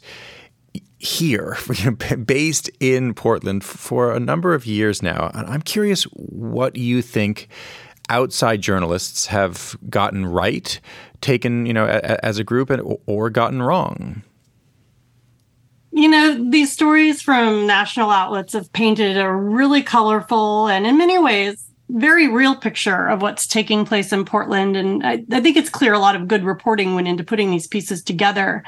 here, 0.98 1.58
based 2.24 2.70
in 2.80 3.14
Portland, 3.14 3.64
for 3.64 4.14
a 4.14 4.20
number 4.20 4.54
of 4.54 4.64
years 4.64 5.02
now. 5.02 5.30
I'm 5.34 5.62
curious 5.62 6.04
what 6.04 6.76
you 6.76 7.02
think 7.02 7.48
outside 8.08 8.60
journalists 8.60 9.26
have 9.26 9.76
gotten 9.90 10.24
right, 10.24 10.80
taken 11.20 11.66
you 11.66 11.72
know 11.72 11.86
as 11.86 12.38
a 12.38 12.44
group, 12.44 12.70
and, 12.70 12.82
or 13.06 13.30
gotten 13.30 13.62
wrong 13.62 14.22
you 15.96 16.08
know, 16.08 16.50
these 16.50 16.70
stories 16.70 17.22
from 17.22 17.66
national 17.66 18.10
outlets 18.10 18.52
have 18.52 18.70
painted 18.72 19.16
a 19.16 19.32
really 19.32 19.82
colorful 19.82 20.68
and 20.68 20.86
in 20.86 20.98
many 20.98 21.18
ways 21.18 21.66
very 21.88 22.28
real 22.28 22.56
picture 22.56 23.06
of 23.08 23.22
what's 23.22 23.46
taking 23.46 23.84
place 23.84 24.12
in 24.12 24.24
Portland. 24.24 24.76
And 24.76 25.06
I, 25.06 25.24
I, 25.30 25.40
think 25.40 25.56
it's 25.56 25.70
clear 25.70 25.92
a 25.92 25.98
lot 25.98 26.16
of 26.16 26.26
good 26.26 26.44
reporting 26.44 26.94
went 26.94 27.06
into 27.06 27.22
putting 27.22 27.50
these 27.50 27.66
pieces 27.66 28.02
together. 28.02 28.64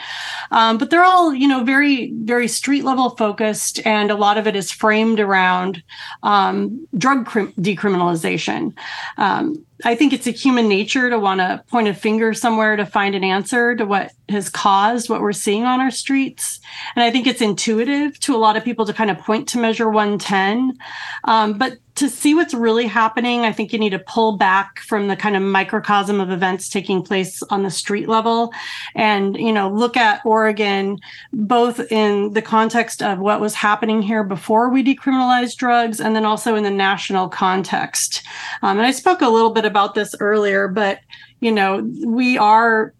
Um, 0.50 0.78
but 0.78 0.90
they're 0.90 1.04
all, 1.04 1.34
you 1.34 1.48
know, 1.48 1.64
very, 1.64 2.12
very 2.12 2.46
street 2.46 2.84
level 2.84 3.10
focused. 3.10 3.84
And 3.84 4.10
a 4.10 4.14
lot 4.14 4.38
of 4.38 4.46
it 4.46 4.54
is 4.54 4.70
framed 4.70 5.18
around 5.18 5.82
um, 6.22 6.86
drug 6.96 7.26
decriminalization. 7.26 8.72
Um, 9.16 9.64
I 9.84 9.94
think 9.94 10.12
it's 10.12 10.26
a 10.26 10.32
human 10.32 10.68
nature 10.68 11.08
to 11.08 11.18
want 11.18 11.40
to 11.40 11.62
point 11.68 11.86
a 11.86 11.94
finger 11.94 12.34
somewhere 12.34 12.74
to 12.76 12.84
find 12.84 13.14
an 13.14 13.22
answer 13.22 13.76
to 13.76 13.84
what 13.84 14.10
has 14.28 14.48
caused 14.48 15.08
what 15.08 15.20
we're 15.20 15.32
seeing 15.32 15.64
on 15.64 15.80
our 15.80 15.90
streets. 15.90 16.58
And 16.96 17.04
I 17.04 17.10
think 17.10 17.26
it's 17.26 17.40
intuitive 17.40 18.18
to 18.20 18.34
a 18.34 18.38
lot 18.38 18.56
of 18.56 18.64
people 18.64 18.86
to 18.86 18.92
kind 18.92 19.10
of 19.10 19.18
point 19.18 19.48
to 19.50 19.58
measure 19.58 19.88
110. 19.88 20.76
Um, 21.24 21.58
but 21.58 21.78
to 21.98 22.08
see 22.08 22.32
what's 22.32 22.54
really 22.54 22.86
happening, 22.86 23.40
I 23.40 23.52
think 23.52 23.72
you 23.72 23.78
need 23.78 23.90
to 23.90 23.98
pull 23.98 24.36
back 24.36 24.78
from 24.80 25.08
the 25.08 25.16
kind 25.16 25.36
of 25.36 25.42
microcosm 25.42 26.20
of 26.20 26.30
events 26.30 26.68
taking 26.68 27.02
place 27.02 27.42
on 27.50 27.64
the 27.64 27.72
street 27.72 28.08
level 28.08 28.52
and, 28.94 29.36
you 29.36 29.52
know, 29.52 29.68
look 29.68 29.96
at 29.96 30.24
Oregon 30.24 30.98
both 31.32 31.80
in 31.90 32.32
the 32.34 32.42
context 32.42 33.02
of 33.02 33.18
what 33.18 33.40
was 33.40 33.54
happening 33.54 34.00
here 34.00 34.22
before 34.22 34.70
we 34.70 34.84
decriminalized 34.84 35.56
drugs 35.56 36.00
and 36.00 36.14
then 36.14 36.24
also 36.24 36.54
in 36.54 36.62
the 36.62 36.70
national 36.70 37.28
context. 37.28 38.22
Um, 38.62 38.78
and 38.78 38.86
I 38.86 38.92
spoke 38.92 39.20
a 39.20 39.28
little 39.28 39.50
bit 39.50 39.64
about 39.64 39.96
this 39.96 40.14
earlier, 40.20 40.68
but, 40.68 41.00
you 41.40 41.50
know, 41.50 41.84
we 42.04 42.38
are 42.38 42.94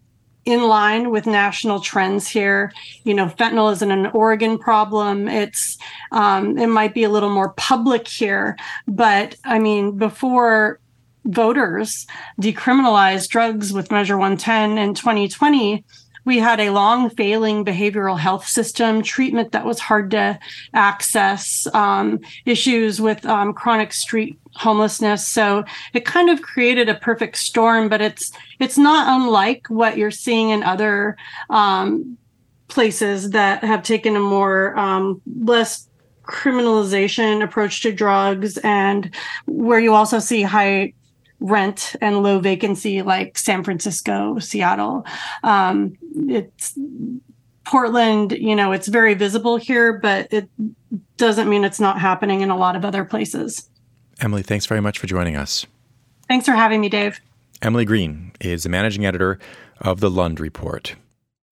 in 0.49 0.63
line 0.63 1.11
with 1.11 1.25
national 1.25 1.79
trends 1.79 2.27
here. 2.27 2.71
You 3.03 3.13
know, 3.13 3.27
fentanyl 3.27 3.71
isn't 3.73 3.91
an 3.91 4.07
Oregon 4.07 4.57
problem. 4.57 5.27
It's 5.27 5.77
um, 6.11 6.57
it 6.57 6.67
might 6.67 6.93
be 6.93 7.03
a 7.03 7.09
little 7.09 7.29
more 7.29 7.53
public 7.53 8.07
here, 8.07 8.57
but 8.87 9.35
I 9.45 9.59
mean, 9.59 9.97
before 9.97 10.79
voters 11.25 12.07
decriminalized 12.41 13.29
drugs 13.29 13.73
with 13.73 13.91
Measure 13.91 14.17
110 14.17 14.77
in 14.77 14.93
2020, 14.93 15.83
we 16.29 16.37
had 16.37 16.59
a 16.59 16.69
long 16.69 17.09
failing 17.09 17.65
behavioral 17.65 18.19
health 18.19 18.47
system, 18.47 19.01
treatment 19.01 19.51
that 19.51 19.65
was 19.65 19.79
hard 19.79 20.11
to 20.11 20.37
access, 20.75 21.65
um, 21.73 22.19
issues 22.45 23.01
with 23.01 23.25
um, 23.25 23.51
chronic 23.51 23.91
street 23.91 24.37
homelessness. 24.53 25.27
So 25.27 25.63
it 25.91 26.05
kind 26.05 26.29
of 26.29 26.43
created 26.43 26.87
a 26.87 26.93
perfect 26.93 27.35
storm, 27.37 27.89
but 27.89 27.99
it's 27.99 28.31
it's 28.59 28.77
not 28.77 29.07
unlike 29.19 29.65
what 29.69 29.97
you're 29.97 30.11
seeing 30.11 30.51
in 30.51 30.61
other 30.61 31.17
um, 31.49 32.15
places 32.67 33.31
that 33.31 33.63
have 33.63 33.81
taken 33.81 34.15
a 34.15 34.19
more 34.19 34.77
um, 34.77 35.19
less 35.35 35.89
criminalization 36.21 37.43
approach 37.43 37.81
to 37.81 37.91
drugs 37.91 38.59
and 38.59 39.15
where 39.47 39.79
you 39.79 39.95
also 39.95 40.19
see 40.19 40.43
high 40.43 40.93
rent 41.39 41.95
and 42.01 42.21
low 42.21 42.39
vacancy 42.39 43.01
like 43.01 43.37
San 43.37 43.63
Francisco, 43.63 44.39
Seattle. 44.39 45.05
Um, 45.43 45.97
it's 46.27 46.77
Portland, 47.65 48.31
you 48.31 48.55
know, 48.55 48.71
it's 48.71 48.87
very 48.87 49.13
visible 49.13 49.57
here, 49.57 49.93
but 49.93 50.27
it 50.31 50.49
doesn't 51.17 51.49
mean 51.49 51.63
it's 51.63 51.79
not 51.79 51.99
happening 51.99 52.41
in 52.41 52.49
a 52.49 52.57
lot 52.57 52.75
of 52.75 52.83
other 52.83 53.05
places. 53.05 53.69
Emily, 54.21 54.41
thanks 54.41 54.65
very 54.65 54.81
much 54.81 54.99
for 54.99 55.07
joining 55.07 55.35
us. 55.35 55.65
Thanks 56.27 56.45
for 56.45 56.53
having 56.53 56.81
me, 56.81 56.89
Dave. 56.89 57.21
Emily 57.61 57.85
Green 57.85 58.31
is 58.39 58.63
the 58.63 58.69
managing 58.69 59.05
editor 59.05 59.39
of 59.81 59.99
the 59.99 60.09
Lund 60.09 60.39
Report. 60.39 60.95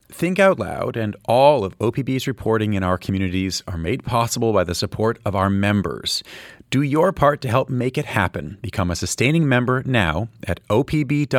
Think 0.09 0.39
Out 0.39 0.57
Loud 0.57 0.95
and 0.95 1.17
all 1.25 1.65
of 1.65 1.77
OPB's 1.79 2.27
reporting 2.27 2.73
in 2.73 2.83
our 2.83 2.97
communities 2.97 3.61
are 3.67 3.77
made 3.77 4.05
possible 4.05 4.53
by 4.53 4.63
the 4.63 4.73
support 4.73 5.19
of 5.25 5.35
our 5.35 5.49
members. 5.49 6.23
Do 6.69 6.81
your 6.81 7.13
part 7.13 7.39
to 7.41 7.49
help 7.49 7.69
make 7.69 7.97
it 7.97 8.05
happen. 8.05 8.57
Become 8.61 8.91
a 8.91 8.95
sustaining 8.95 9.47
member 9.47 9.83
now 9.85 10.27
at 10.45 10.59
opb.org/pod. 10.69 11.37